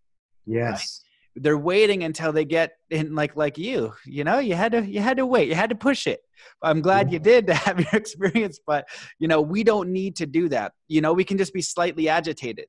[0.47, 1.03] yes.
[1.37, 4.39] They're waiting until they get in like like you you know?
[4.39, 5.49] You had to you had to wait.
[5.49, 6.21] You had to push it.
[6.63, 8.87] I'm glad you did to have your experience but
[9.19, 10.73] you know we don't need to do that.
[10.89, 12.67] You know we can just be slightly agitated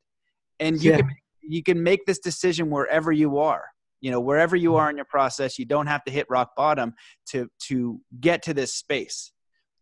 [0.60, 0.98] and you yeah.
[0.98, 1.10] can
[1.42, 3.66] you can make this decision wherever you are
[4.02, 6.94] you know wherever you are in your process you don't have to hit rock bottom
[7.28, 9.32] to to get to this space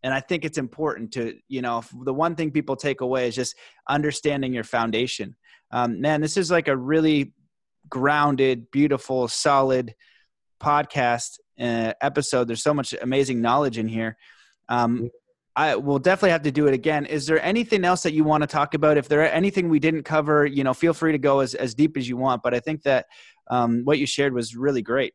[0.02, 3.34] and i think it's important to you know the one thing people take away is
[3.34, 3.56] just
[3.88, 5.34] understanding your foundation
[5.70, 7.32] um, man this is like a really
[7.88, 9.94] grounded, beautiful, solid
[10.60, 12.48] podcast uh, episode.
[12.48, 14.16] There's so much amazing knowledge in here.
[14.68, 15.10] Um,
[15.56, 17.06] I will definitely have to do it again.
[17.06, 18.96] Is there anything else that you want to talk about?
[18.96, 21.74] If there are anything we didn't cover, you know, feel free to go as, as
[21.74, 22.42] deep as you want.
[22.42, 23.06] But I think that
[23.50, 25.14] um, what you shared was really great.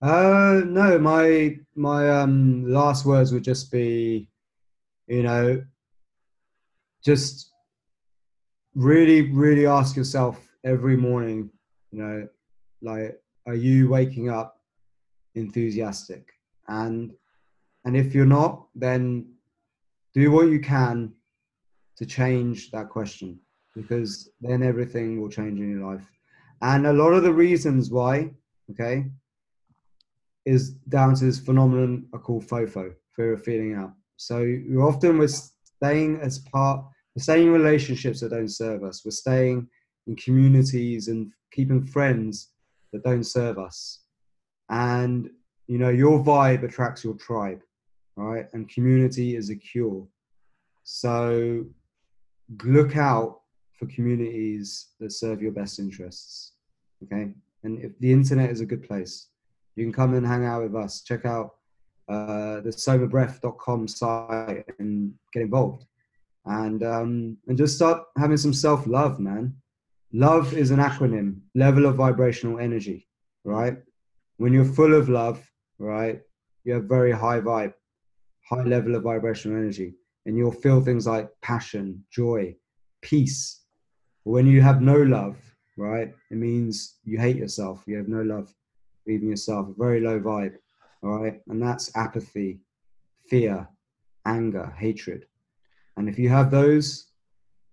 [0.00, 4.28] Uh, no, my my um, last words would just be,
[5.08, 5.60] you know,
[7.04, 7.52] just
[8.76, 11.50] really, really ask yourself every morning,
[11.90, 12.28] you know,
[12.80, 14.60] like, are you waking up
[15.34, 16.28] enthusiastic?
[16.68, 17.12] And
[17.88, 19.24] and if you're not, then
[20.12, 21.10] do what you can
[21.96, 23.40] to change that question
[23.74, 26.04] because then everything will change in your life.
[26.60, 28.32] And a lot of the reasons why,
[28.70, 29.06] okay,
[30.44, 33.94] is down to this phenomenon I call FOFO, fear of feeling out.
[34.16, 36.84] So you often we're staying as part,
[37.16, 39.02] we're staying in relationships that don't serve us.
[39.02, 39.66] We're staying
[40.06, 42.50] in communities and keeping friends
[42.92, 44.00] that don't serve us.
[44.68, 45.30] And
[45.68, 47.62] you know, your vibe attracts your tribe,
[48.18, 48.46] right?
[48.52, 50.06] And community is a cure.
[50.84, 51.64] So
[52.64, 53.40] look out
[53.72, 56.52] for communities that serve your best interests.
[57.04, 57.30] Okay.
[57.64, 59.28] And if the internet is a good place,
[59.76, 61.02] you can come and hang out with us.
[61.02, 61.54] Check out
[62.08, 65.84] uh, the somabreath.com site and get involved.
[66.46, 69.54] And um, and just start having some self love, man
[70.12, 73.06] love is an acronym level of vibrational energy
[73.44, 73.76] right
[74.38, 75.44] when you're full of love
[75.78, 76.22] right
[76.64, 77.74] you have very high vibe
[78.48, 79.94] high level of vibrational energy
[80.26, 82.54] and you'll feel things like passion joy
[83.02, 83.62] peace.
[84.24, 85.36] When you have no love
[85.76, 87.82] right it means you hate yourself.
[87.86, 88.52] You have no love
[89.06, 89.68] even yourself.
[89.68, 90.56] A very low vibe
[91.02, 91.40] all right?
[91.48, 92.60] And that's apathy
[93.28, 93.68] fear
[94.26, 95.26] anger hatred.
[95.96, 97.08] And if you have those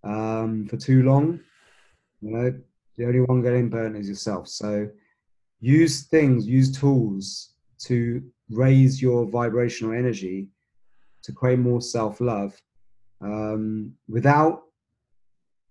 [0.03, 1.39] um, for too long
[2.21, 2.53] you know,
[2.97, 4.47] the only one getting burnt is yourself.
[4.47, 4.89] So
[5.59, 10.49] use things, use tools to raise your vibrational energy
[11.26, 12.55] to create more self love
[13.21, 14.63] um, without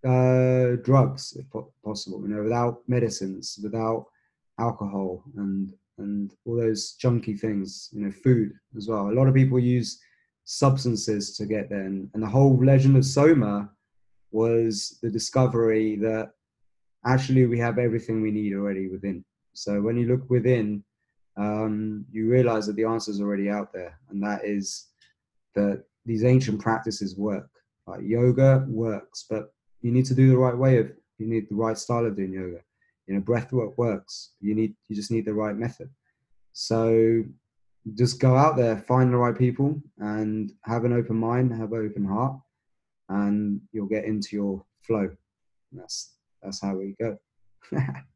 [0.04, 1.46] uh, drugs, if
[1.84, 2.20] possible.
[2.22, 4.06] You know, without medicines, without
[4.58, 7.90] alcohol, and and all those junky things.
[7.92, 9.10] You know, food as well.
[9.10, 10.00] A lot of people use
[10.44, 13.70] substances to get there, and, and the whole legend of Soma
[14.32, 16.32] was the discovery that
[17.06, 19.24] actually we have everything we need already within.
[19.52, 20.82] So when you look within,
[21.36, 24.88] um, you realize that the answer is already out there, and that is
[25.54, 27.48] that these ancient practices work.
[27.86, 29.52] Like yoga works, but
[29.82, 32.32] you need to do the right way of you need the right style of doing
[32.32, 32.60] yoga.
[33.06, 34.30] You know, breath work works.
[34.40, 35.90] You need you just need the right method.
[36.52, 37.24] So
[37.94, 41.86] just go out there, find the right people, and have an open mind, have an
[41.86, 42.38] open heart,
[43.10, 45.10] and you'll get into your flow.
[45.72, 47.18] that's that's how we go.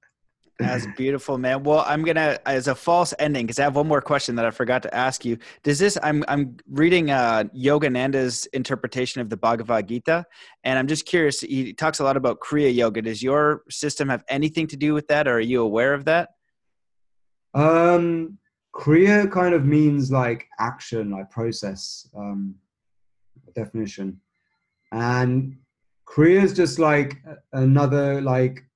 [0.58, 1.62] That's beautiful, man.
[1.62, 4.50] Well, I'm gonna as a false ending because I have one more question that I
[4.50, 5.38] forgot to ask you.
[5.62, 5.96] Does this?
[6.02, 10.26] I'm I'm reading uh, Yogananda's interpretation of the Bhagavad Gita,
[10.64, 11.42] and I'm just curious.
[11.42, 13.02] He talks a lot about Kriya Yoga.
[13.02, 16.30] Does your system have anything to do with that, or are you aware of that?
[17.54, 18.38] Um,
[18.74, 22.56] Kriya kind of means like action, like process, um,
[23.54, 24.20] definition,
[24.90, 25.56] and
[26.04, 28.67] Kriya is just like another like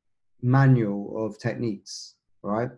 [0.43, 2.71] manual of techniques, right?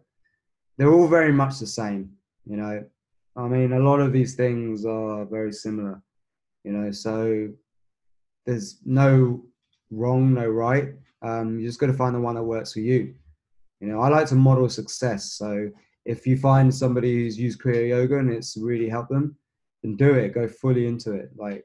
[0.76, 2.10] They're all very much the same,
[2.44, 2.84] you know.
[3.36, 6.02] I mean, a lot of these things are very similar,
[6.64, 6.90] you know.
[6.90, 7.48] So
[8.46, 9.44] there's no
[9.90, 10.90] wrong, no right.
[11.22, 13.14] Um, you just got to find the one that works for you.
[13.80, 15.32] You know, I like to model success.
[15.32, 15.70] So
[16.04, 19.36] if you find somebody who's used Kriya Yoga and it's really helped them,
[19.82, 20.34] then do it.
[20.34, 21.30] Go fully into it.
[21.36, 21.64] Like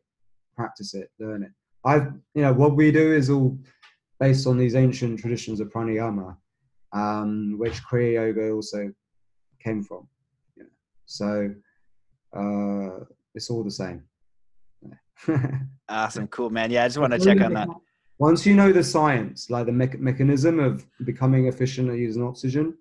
[0.55, 1.51] practice it, learn it.
[1.85, 3.57] I've, you know, what we do is all
[4.19, 6.35] based on these ancient traditions of pranayama,
[6.93, 8.91] um, which Kriya Yoga also
[9.63, 10.07] came from.
[10.57, 10.65] Yeah.
[11.05, 11.53] So
[12.35, 14.03] uh, it's all the same.
[15.89, 16.71] awesome, cool, man.
[16.71, 17.67] Yeah, I just want to check on that.
[18.17, 22.77] Once you know the science, like the me- mechanism of becoming efficient at using oxygen,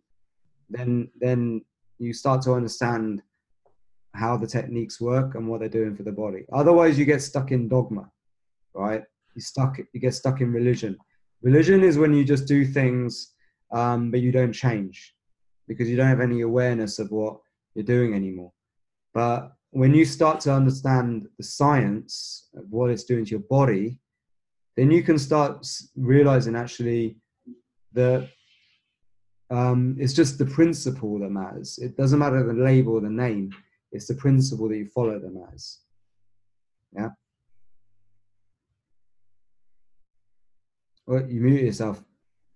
[0.68, 1.62] then then
[1.98, 3.22] you start to understand
[4.14, 6.44] how the techniques work and what they're doing for the body.
[6.52, 8.10] Otherwise, you get stuck in dogma,
[8.74, 9.04] right?
[9.34, 9.78] You stuck.
[9.78, 10.96] You get stuck in religion.
[11.42, 13.32] Religion is when you just do things,
[13.72, 15.14] um, but you don't change
[15.66, 17.38] because you don't have any awareness of what
[17.74, 18.52] you're doing anymore.
[19.14, 23.98] But when you start to understand the science of what it's doing to your body,
[24.76, 25.66] then you can start
[25.96, 27.18] realizing actually
[27.92, 28.28] that
[29.50, 31.78] um, it's just the principle that matters.
[31.78, 33.50] It doesn't matter the label or the name,
[33.92, 35.78] it's the principle that you follow them as.
[36.94, 37.08] Yeah.
[41.08, 42.04] Well, you mute yourself.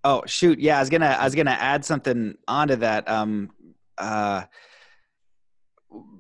[0.05, 0.61] Oh shoot!
[0.61, 3.09] Yeah, I was gonna I was gonna add something onto that.
[3.09, 3.51] Um,
[3.97, 4.43] uh,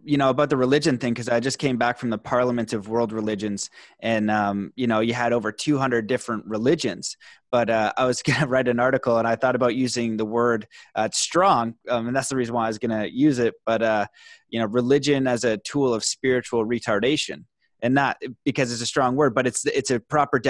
[0.03, 2.89] you know about the religion thing because I just came back from the Parliament of
[2.89, 3.68] World Religions,
[4.01, 7.18] and um, you know you had over 200 different religions.
[7.51, 10.66] But uh, I was gonna write an article, and I thought about using the word
[10.95, 13.53] uh, strong, um, and that's the reason why I was gonna use it.
[13.66, 14.07] But uh,
[14.49, 17.45] you know, religion as a tool of spiritual retardation
[17.83, 20.41] and not because it's a strong word, but it's it's a proper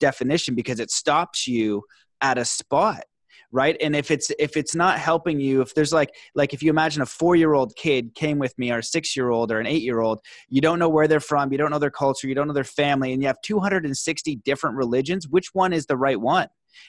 [0.00, 1.82] definition because it stops you
[2.20, 3.04] at a spot
[3.54, 3.76] right?
[3.80, 7.02] And if it's if it's not helping you if there's like like if you imagine
[7.02, 9.66] a four year old kid came with me or a six year old or an
[9.66, 10.18] eight year old
[10.48, 12.64] you don't know where they're from you don't know their culture you don't know their
[12.64, 16.48] family and you have 260 different religions which one is the right one?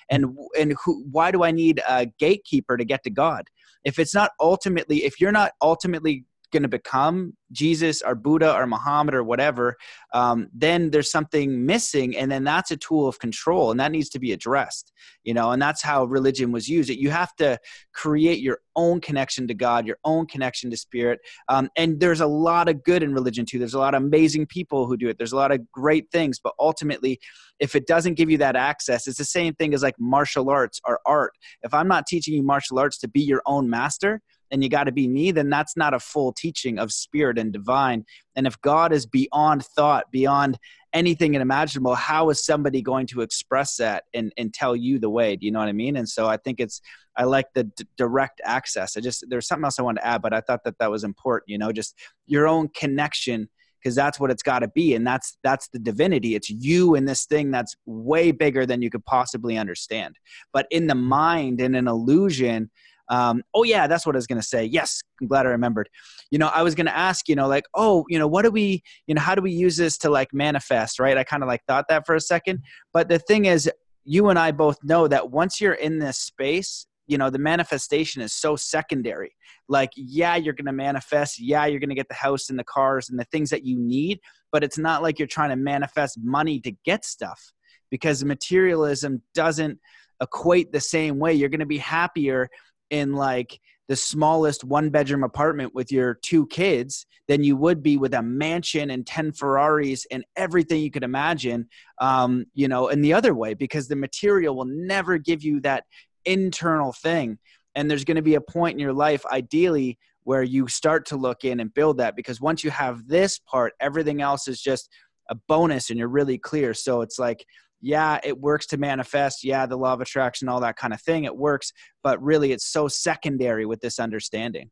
[0.10, 3.48] And and who, why do i need a gatekeeper to get to god?
[3.84, 6.26] If it's not ultimately if you're not ultimately
[6.56, 9.76] going to become Jesus or Buddha or Muhammad or whatever,
[10.14, 14.10] um, then there's something missing, and then that's a tool of control, and that needs
[14.10, 14.94] to be addressed.
[15.24, 16.90] You know, and that's how religion was used.
[16.90, 17.60] You have to
[17.94, 22.28] create your own connection to God, your own connection to Spirit, um, and there's a
[22.28, 23.60] lot of good in religion too.
[23.60, 25.18] There's a lot of amazing people who do it.
[25.18, 27.20] There's a lot of great things, but ultimately,
[27.60, 30.80] if it doesn't give you that access, it's the same thing as like martial arts
[30.86, 31.34] or art.
[31.64, 34.22] If I'm not teaching you martial arts to be your own master,
[34.56, 37.52] and you got to be me, then that's not a full teaching of spirit and
[37.52, 38.06] divine.
[38.38, 40.58] And if God is beyond thought, beyond
[40.94, 45.36] anything imaginable, how is somebody going to express that and, and tell you the way?
[45.36, 45.98] Do you know what I mean?
[45.98, 46.80] And so I think it's,
[47.18, 48.96] I like the d- direct access.
[48.96, 51.04] I just, there's something else I wanted to add, but I thought that that was
[51.04, 53.50] important, you know, just your own connection
[53.84, 57.06] because that's what it's got to be and that's that's the divinity it's you in
[57.06, 60.16] this thing that's way bigger than you could possibly understand
[60.52, 62.72] but in the mind in an illusion
[63.10, 64.66] um, oh yeah, that's what I was going to say.
[64.66, 65.90] Yes, I'm glad I remembered.
[66.32, 68.52] You know, I was going to ask, you know, like, oh, you know, what do
[68.52, 71.18] we, you know, how do we use this to like manifest, right?
[71.18, 72.62] I kind of like thought that for a second,
[72.94, 73.70] but the thing is,
[74.04, 78.22] you and I both know that once you're in this space, you know, the manifestation
[78.22, 79.36] is so secondary.
[79.68, 81.40] Like, yeah, you're going to manifest.
[81.40, 83.78] Yeah, you're going to get the house and the cars and the things that you
[83.78, 84.20] need,
[84.52, 87.52] but it's not like you're trying to manifest money to get stuff
[87.92, 89.80] because materialism doesn't
[90.22, 91.34] equate the same way.
[91.34, 92.50] You're going to be happier
[92.96, 97.98] in like the smallest one bedroom apartment with your two kids than you would be
[97.98, 101.68] with a mansion and 10 ferraris and everything you could imagine
[102.00, 105.84] um, you know in the other way because the material will never give you that
[106.26, 107.38] internal thing
[107.76, 111.16] and there's going to be a point in your life ideally where you start to
[111.16, 114.90] look in and build that because once you have this part everything else is just
[115.30, 116.74] a bonus and you're really clear.
[116.74, 117.46] So it's like,
[117.82, 119.44] yeah, it works to manifest.
[119.44, 121.72] Yeah, the law of attraction, all that kind of thing, it works.
[122.04, 124.72] But really, it's so secondary with this understanding.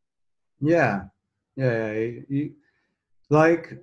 [0.59, 1.03] Yeah,
[1.55, 1.93] yeah.
[2.29, 2.53] You,
[3.29, 3.73] like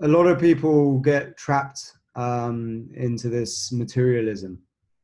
[0.00, 4.58] a lot of people get trapped um, into this materialism,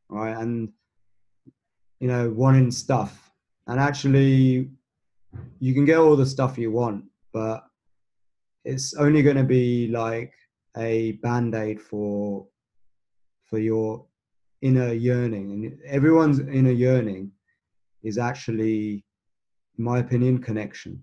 [0.09, 0.37] right?
[0.37, 0.71] And
[2.01, 3.31] you know, wanting stuff,
[3.67, 4.71] and actually,
[5.61, 7.65] you can get all the stuff you want, but
[8.65, 10.33] it's only going to be like
[10.77, 12.47] a band-aid for
[13.49, 14.05] for your
[14.63, 15.53] inner yearning.
[15.53, 17.31] And everyone's inner yearning
[18.03, 19.05] is actually
[19.77, 21.03] in my opinion connection.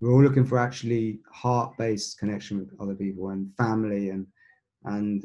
[0.00, 4.26] We're all looking for actually heart-based connection with other people and family and
[4.84, 5.24] and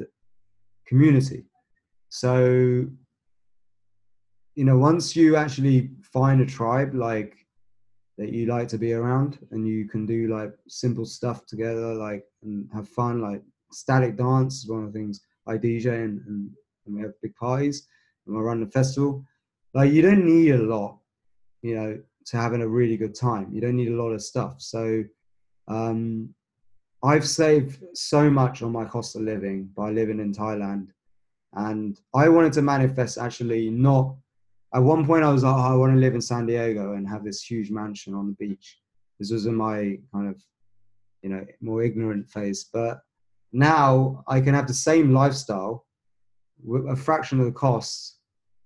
[0.86, 1.44] community.
[2.08, 2.86] So
[4.58, 7.36] you know once you actually find a tribe like
[8.16, 12.24] that you like to be around and you can do like simple stuff together like
[12.42, 13.40] and have fun like
[13.70, 16.50] ecstatic dance is one of the things I DJ and, and,
[16.86, 17.86] and we have big parties
[18.26, 19.24] and we run the festival.
[19.74, 20.98] Like you don't need a lot,
[21.62, 23.50] you know, to having a really good time.
[23.52, 24.60] You don't need a lot of stuff.
[24.60, 25.04] So
[25.68, 26.34] um,
[27.02, 30.88] I've saved so much on my cost of living by living in Thailand.
[31.54, 34.14] And I wanted to manifest actually not
[34.74, 37.08] at one point I was like, oh, I want to live in San Diego and
[37.08, 38.78] have this huge mansion on the beach.
[39.18, 40.42] This was in my kind of,
[41.22, 42.64] you know, more ignorant phase.
[42.72, 43.00] But
[43.52, 45.86] now I can have the same lifestyle
[46.62, 48.18] with a fraction of the costs,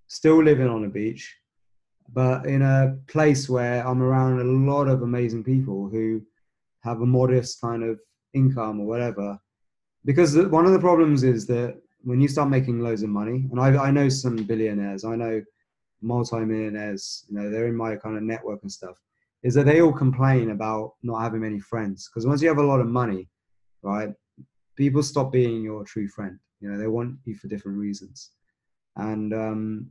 [0.09, 1.37] still living on a beach,
[2.12, 6.22] but in a place where I'm around a lot of amazing people who
[6.83, 8.01] have a modest kind of
[8.35, 9.39] income or whatever.
[10.05, 13.61] Because one of the problems is that when you start making loads of money, and
[13.61, 15.43] I, I know some billionaires, I know
[16.03, 19.01] multi-millionaires, you know, they're in my kind of network and stuff,
[19.45, 22.09] is that they all complain about not having many friends.
[22.09, 23.28] Because once you have a lot of money,
[23.83, 24.12] right,
[24.83, 26.37] people stop being your true friend.
[26.61, 28.30] You know, they want you for different reasons,
[28.97, 29.91] and um,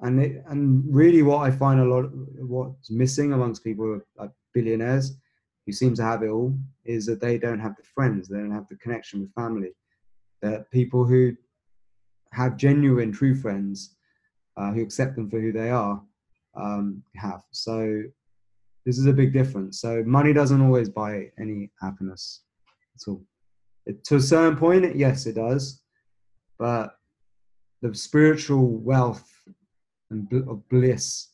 [0.00, 2.04] and it, and really, what I find a lot,
[2.54, 5.06] what's missing amongst people like billionaires
[5.66, 8.58] who seem to have it all, is that they don't have the friends, they don't
[8.58, 9.72] have the connection with family.
[10.40, 11.36] That people who
[12.32, 13.96] have genuine, true friends
[14.56, 16.02] uh, who accept them for who they are
[16.54, 17.42] um, have.
[17.50, 18.02] So
[18.86, 19.80] this is a big difference.
[19.80, 22.42] So money doesn't always buy any happiness
[22.96, 23.22] at all
[24.04, 25.82] to a certain point, yes, it does.
[26.58, 26.96] But
[27.82, 29.30] the spiritual wealth
[30.10, 31.28] and bl- of bliss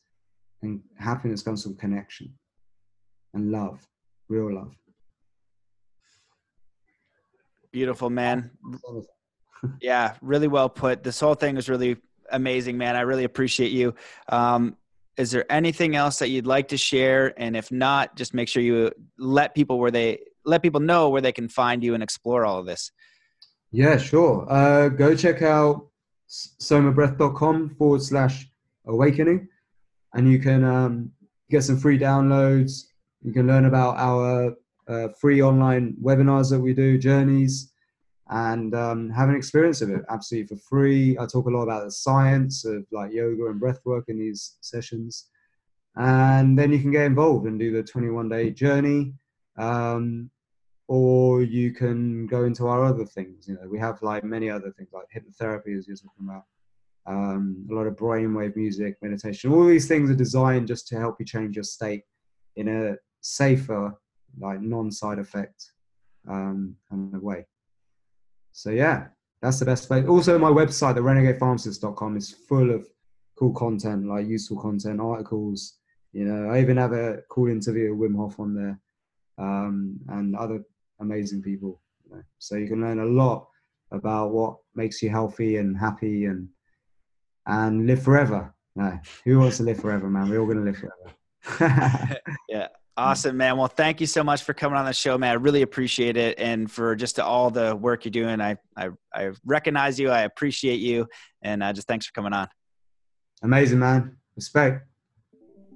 [0.61, 2.33] and happiness comes from connection
[3.33, 3.87] and love,
[4.27, 4.75] real love.
[7.71, 8.51] Beautiful, man.
[9.81, 11.03] yeah, really well put.
[11.03, 11.97] This whole thing is really
[12.31, 12.95] amazing, man.
[12.95, 13.93] I really appreciate you.
[14.27, 14.75] Um,
[15.17, 17.33] is there anything else that you'd like to share?
[17.37, 21.21] And if not, just make sure you let people where they let people know where
[21.21, 22.91] they can find you and explore all of this.
[23.71, 24.45] Yeah, sure.
[24.49, 25.87] Uh, go check out
[26.27, 28.49] somabreath.com forward slash
[28.85, 29.47] awakening,
[30.13, 31.11] and you can um,
[31.49, 32.87] get some free downloads.
[33.21, 34.55] You can learn about our
[34.87, 37.71] uh, free online webinars that we do, journeys,
[38.29, 41.17] and um, have an experience of it absolutely for free.
[41.17, 44.57] I talk a lot about the science of like yoga and breath work in these
[44.61, 45.27] sessions.
[45.97, 49.13] And then you can get involved and do the 21 day journey
[49.57, 50.29] um,
[50.87, 53.47] or you can go into our other things.
[53.47, 56.43] You know, we have like many other things like hypnotherapy, as you're talking about,
[57.05, 59.53] um, a lot of brainwave music, meditation.
[59.53, 62.03] All these things are designed just to help you change your state
[62.55, 63.97] in a safer,
[64.39, 65.71] like non-side effect
[66.27, 67.45] um, kind of way.
[68.51, 69.07] So yeah,
[69.41, 70.05] that's the best way.
[70.05, 72.85] Also, my website, the renegadepharmacist.com, is full of
[73.39, 75.77] cool content, like useful content, articles.
[76.11, 78.77] You know, I even have a cool interview with Wim Hof on there
[79.41, 80.61] um, and other
[80.99, 81.81] amazing people.
[82.05, 82.21] You know?
[82.39, 83.47] So you can learn a lot
[83.91, 86.47] about what makes you healthy and happy and
[87.47, 88.53] and live forever.
[89.25, 90.29] Who wants to live forever, man?
[90.29, 92.17] We're all going to live forever.
[92.49, 92.67] yeah.
[92.97, 93.57] Awesome, man.
[93.57, 95.31] Well, thank you so much for coming on the show, man.
[95.31, 98.41] I really appreciate it, and for just all the work you're doing.
[98.41, 100.09] I I, I recognize you.
[100.09, 101.07] I appreciate you,
[101.41, 102.47] and uh, just thanks for coming on.
[103.43, 104.17] Amazing, man.
[104.35, 104.85] Respect.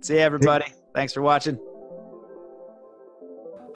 [0.01, 0.66] See you, everybody.
[0.93, 1.57] Thanks for watching.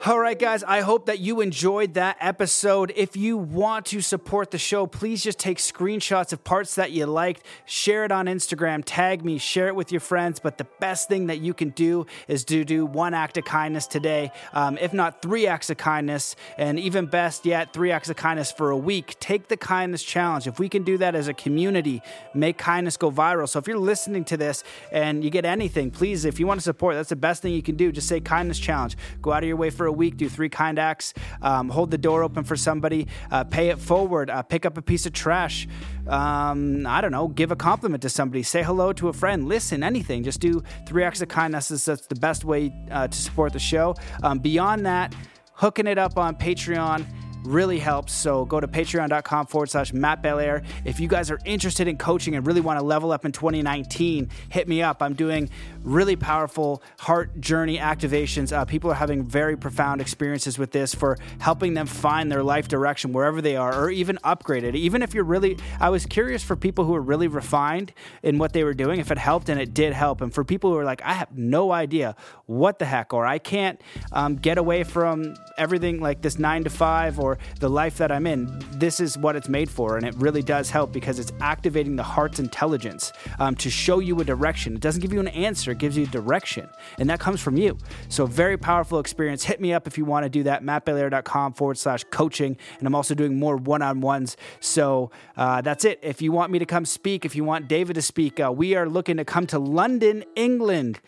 [0.06, 2.90] All right, guys, I hope that you enjoyed that episode.
[2.96, 7.04] If you want to support the show, please just take screenshots of parts that you
[7.04, 10.40] liked, share it on Instagram, tag me, share it with your friends.
[10.40, 13.86] But the best thing that you can do is to do one act of kindness
[13.86, 18.16] today, um, if not three acts of kindness, and even best yet, three acts of
[18.16, 19.16] kindness for a week.
[19.20, 20.46] Take the kindness challenge.
[20.46, 22.00] If we can do that as a community,
[22.32, 23.46] make kindness go viral.
[23.46, 26.64] So if you're listening to this and you get anything, please, if you want to
[26.64, 27.92] support, that's the best thing you can do.
[27.92, 28.96] Just say kindness challenge.
[29.20, 31.98] Go out of your way for a week, do three kind acts, um, hold the
[31.98, 35.68] door open for somebody, uh, pay it forward, uh, pick up a piece of trash.
[36.06, 39.82] Um, I don't know, give a compliment to somebody, say hello to a friend, listen,
[39.82, 40.22] anything.
[40.22, 41.68] Just do three acts of kindness.
[41.68, 43.94] That's the best way uh, to support the show.
[44.22, 45.14] Um, beyond that,
[45.52, 47.04] hooking it up on Patreon
[47.44, 48.12] really helps.
[48.12, 50.62] So go to patreon.com forward slash Matt Belair.
[50.84, 54.30] If you guys are interested in coaching and really want to level up in 2019,
[54.48, 55.02] hit me up.
[55.02, 55.50] I'm doing
[55.82, 58.52] really powerful heart journey activations.
[58.52, 62.68] Uh, people are having very profound experiences with this for helping them find their life
[62.68, 64.74] direction wherever they are, or even upgrade it.
[64.74, 68.52] Even if you're really, I was curious for people who are really refined in what
[68.52, 70.20] they were doing, if it helped, and it did help.
[70.20, 72.16] And for people who are like, I have no idea
[72.46, 73.80] what the heck, or I can't
[74.12, 78.26] um, get away from everything like this nine to five or the life that I'm
[78.26, 79.96] in, this is what it's made for.
[79.96, 84.20] And it really does help because it's activating the heart's intelligence um, to show you
[84.20, 84.74] a direction.
[84.74, 86.68] It doesn't give you an answer, it gives you direction.
[86.98, 87.78] And that comes from you.
[88.08, 89.44] So, very powerful experience.
[89.44, 90.62] Hit me up if you want to do that.
[90.62, 92.56] MattBelair.com forward slash coaching.
[92.78, 94.36] And I'm also doing more one on ones.
[94.60, 95.98] So, uh, that's it.
[96.02, 98.74] If you want me to come speak, if you want David to speak, uh, we
[98.74, 101.00] are looking to come to London, England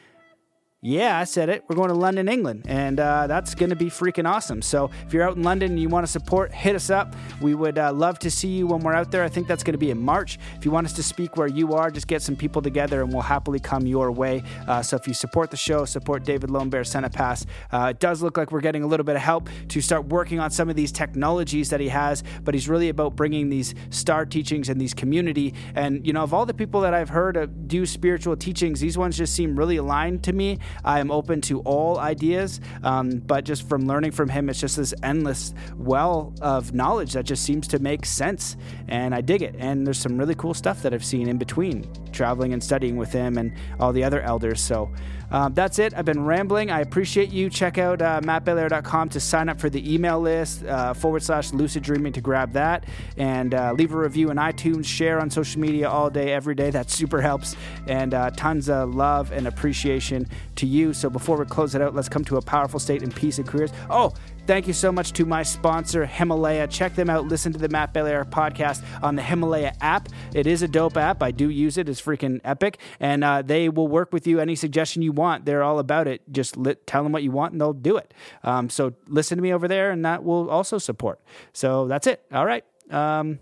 [0.85, 1.63] yeah, I said it.
[1.69, 4.61] We're going to London, England, and uh, that's going to be freaking awesome.
[4.63, 7.15] So if you're out in London and you want to support, hit us up.
[7.41, 9.23] We would uh, love to see you when we're out there.
[9.23, 10.41] I think that's going to be in March.
[10.57, 13.13] If you want us to speak where you are, just get some people together, and
[13.13, 14.43] we'll happily come your way.
[14.67, 17.47] Uh, so if you support the show, support David Lone Bear Pass.
[17.71, 20.41] Uh, it does look like we're getting a little bit of help to start working
[20.41, 24.27] on some of these technologies that he has, but he's really about bringing these star
[24.27, 25.55] teachings and these community.
[25.77, 29.17] And you know, of all the people that I've heard do spiritual teachings, these ones
[29.17, 30.59] just seem really aligned to me.
[30.85, 34.77] I am open to all ideas, um, but just from learning from him, it's just
[34.77, 38.57] this endless well of knowledge that just seems to make sense.
[38.89, 39.55] And I dig it.
[39.59, 43.13] And there's some really cool stuff that I've seen in between traveling and studying with
[43.13, 44.61] him and all the other elders.
[44.61, 44.91] So
[45.33, 45.95] um, that's it.
[45.97, 46.71] I've been rambling.
[46.71, 47.49] I appreciate you.
[47.51, 51.83] Check out uh, mattbelair.com to sign up for the email list uh, forward slash lucid
[51.83, 52.85] dreaming to grab that
[53.17, 56.71] and uh, leave a review in iTunes, share on social media all day, every day.
[56.71, 57.57] That super helps.
[57.87, 60.93] And uh, tons of love and appreciation to you.
[60.93, 63.49] So before we close it out, let's come to a powerful state in peace and
[63.49, 63.73] careers.
[63.89, 64.13] Oh,
[64.45, 66.67] Thank you so much to my sponsor, Himalaya.
[66.67, 67.29] Check them out.
[67.29, 70.09] Listen to the Matt Belair podcast on the Himalaya app.
[70.35, 71.23] It is a dope app.
[71.23, 71.89] I do use it.
[71.89, 72.79] It's freaking epic.
[72.99, 75.45] And uh, they will work with you any suggestion you want.
[75.45, 76.23] They're all about it.
[76.33, 78.13] Just tell them what you want and they'll do it.
[78.43, 81.21] Um, so listen to me over there and that will also support.
[81.53, 82.25] So that's it.
[82.33, 82.65] All right.
[82.91, 83.39] Um,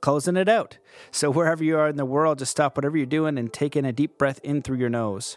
[0.00, 0.78] closing it out.
[1.10, 3.84] So wherever you are in the world, just stop whatever you're doing and take in
[3.84, 5.36] a deep breath in through your nose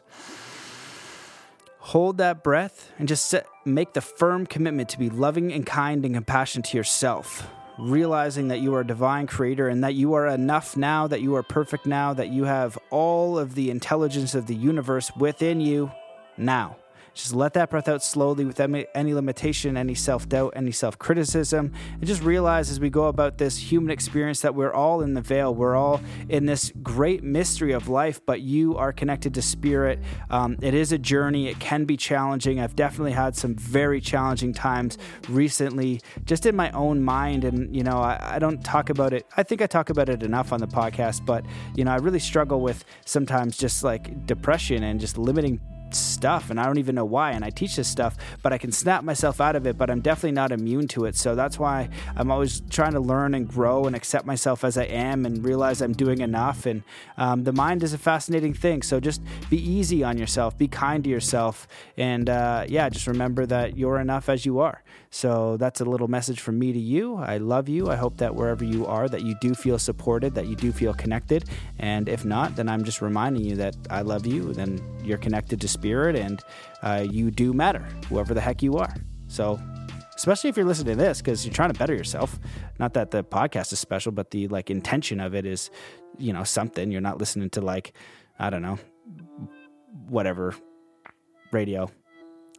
[1.87, 6.03] hold that breath and just set, make the firm commitment to be loving and kind
[6.03, 7.47] and compassionate to yourself
[7.79, 11.33] realizing that you are a divine creator and that you are enough now that you
[11.33, 15.89] are perfect now that you have all of the intelligence of the universe within you
[16.35, 16.75] now
[17.17, 21.73] just let that breath out slowly without any limitation, any self doubt, any self criticism.
[21.93, 25.21] And just realize as we go about this human experience that we're all in the
[25.21, 25.53] veil.
[25.53, 25.99] We're all
[26.29, 29.99] in this great mystery of life, but you are connected to spirit.
[30.29, 32.59] Um, it is a journey, it can be challenging.
[32.59, 34.97] I've definitely had some very challenging times
[35.27, 37.43] recently, just in my own mind.
[37.43, 39.25] And, you know, I, I don't talk about it.
[39.35, 41.43] I think I talk about it enough on the podcast, but,
[41.75, 45.59] you know, I really struggle with sometimes just like depression and just limiting
[45.95, 48.71] stuff and I don't even know why and I teach this stuff but I can
[48.71, 51.15] snap myself out of it but I'm definitely not immune to it.
[51.15, 54.83] So that's why I'm always trying to learn and grow and accept myself as I
[54.83, 56.83] am and realize I'm doing enough and
[57.17, 58.81] um, the mind is a fascinating thing.
[58.81, 61.67] So just be easy on yourself be kind to yourself
[61.97, 66.07] and uh, yeah just remember that you're enough as you are so that's a little
[66.07, 69.21] message from me to you I love you I hope that wherever you are that
[69.21, 71.45] you do feel supported that you do feel connected
[71.79, 75.61] and if not then I'm just reminding you that I love you then you're connected
[75.61, 76.41] to spirit and
[76.83, 78.93] uh, you do matter, whoever the heck you are.
[79.27, 79.59] So,
[80.15, 82.39] especially if you're listening to this because you're trying to better yourself.
[82.79, 85.69] Not that the podcast is special, but the like intention of it is,
[86.17, 86.91] you know, something.
[86.91, 87.93] You're not listening to like,
[88.39, 88.79] I don't know,
[90.07, 90.55] whatever
[91.51, 91.89] radio.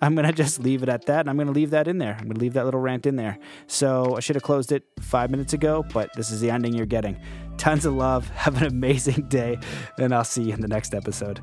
[0.00, 1.20] I'm going to just leave it at that.
[1.20, 2.14] And I'm going to leave that in there.
[2.14, 3.38] I'm going to leave that little rant in there.
[3.66, 6.86] So I should have closed it five minutes ago, but this is the ending you're
[6.86, 7.20] getting.
[7.56, 8.28] Tons of love.
[8.34, 9.58] Have an amazing day.
[9.98, 11.40] And I'll see you in the next episode.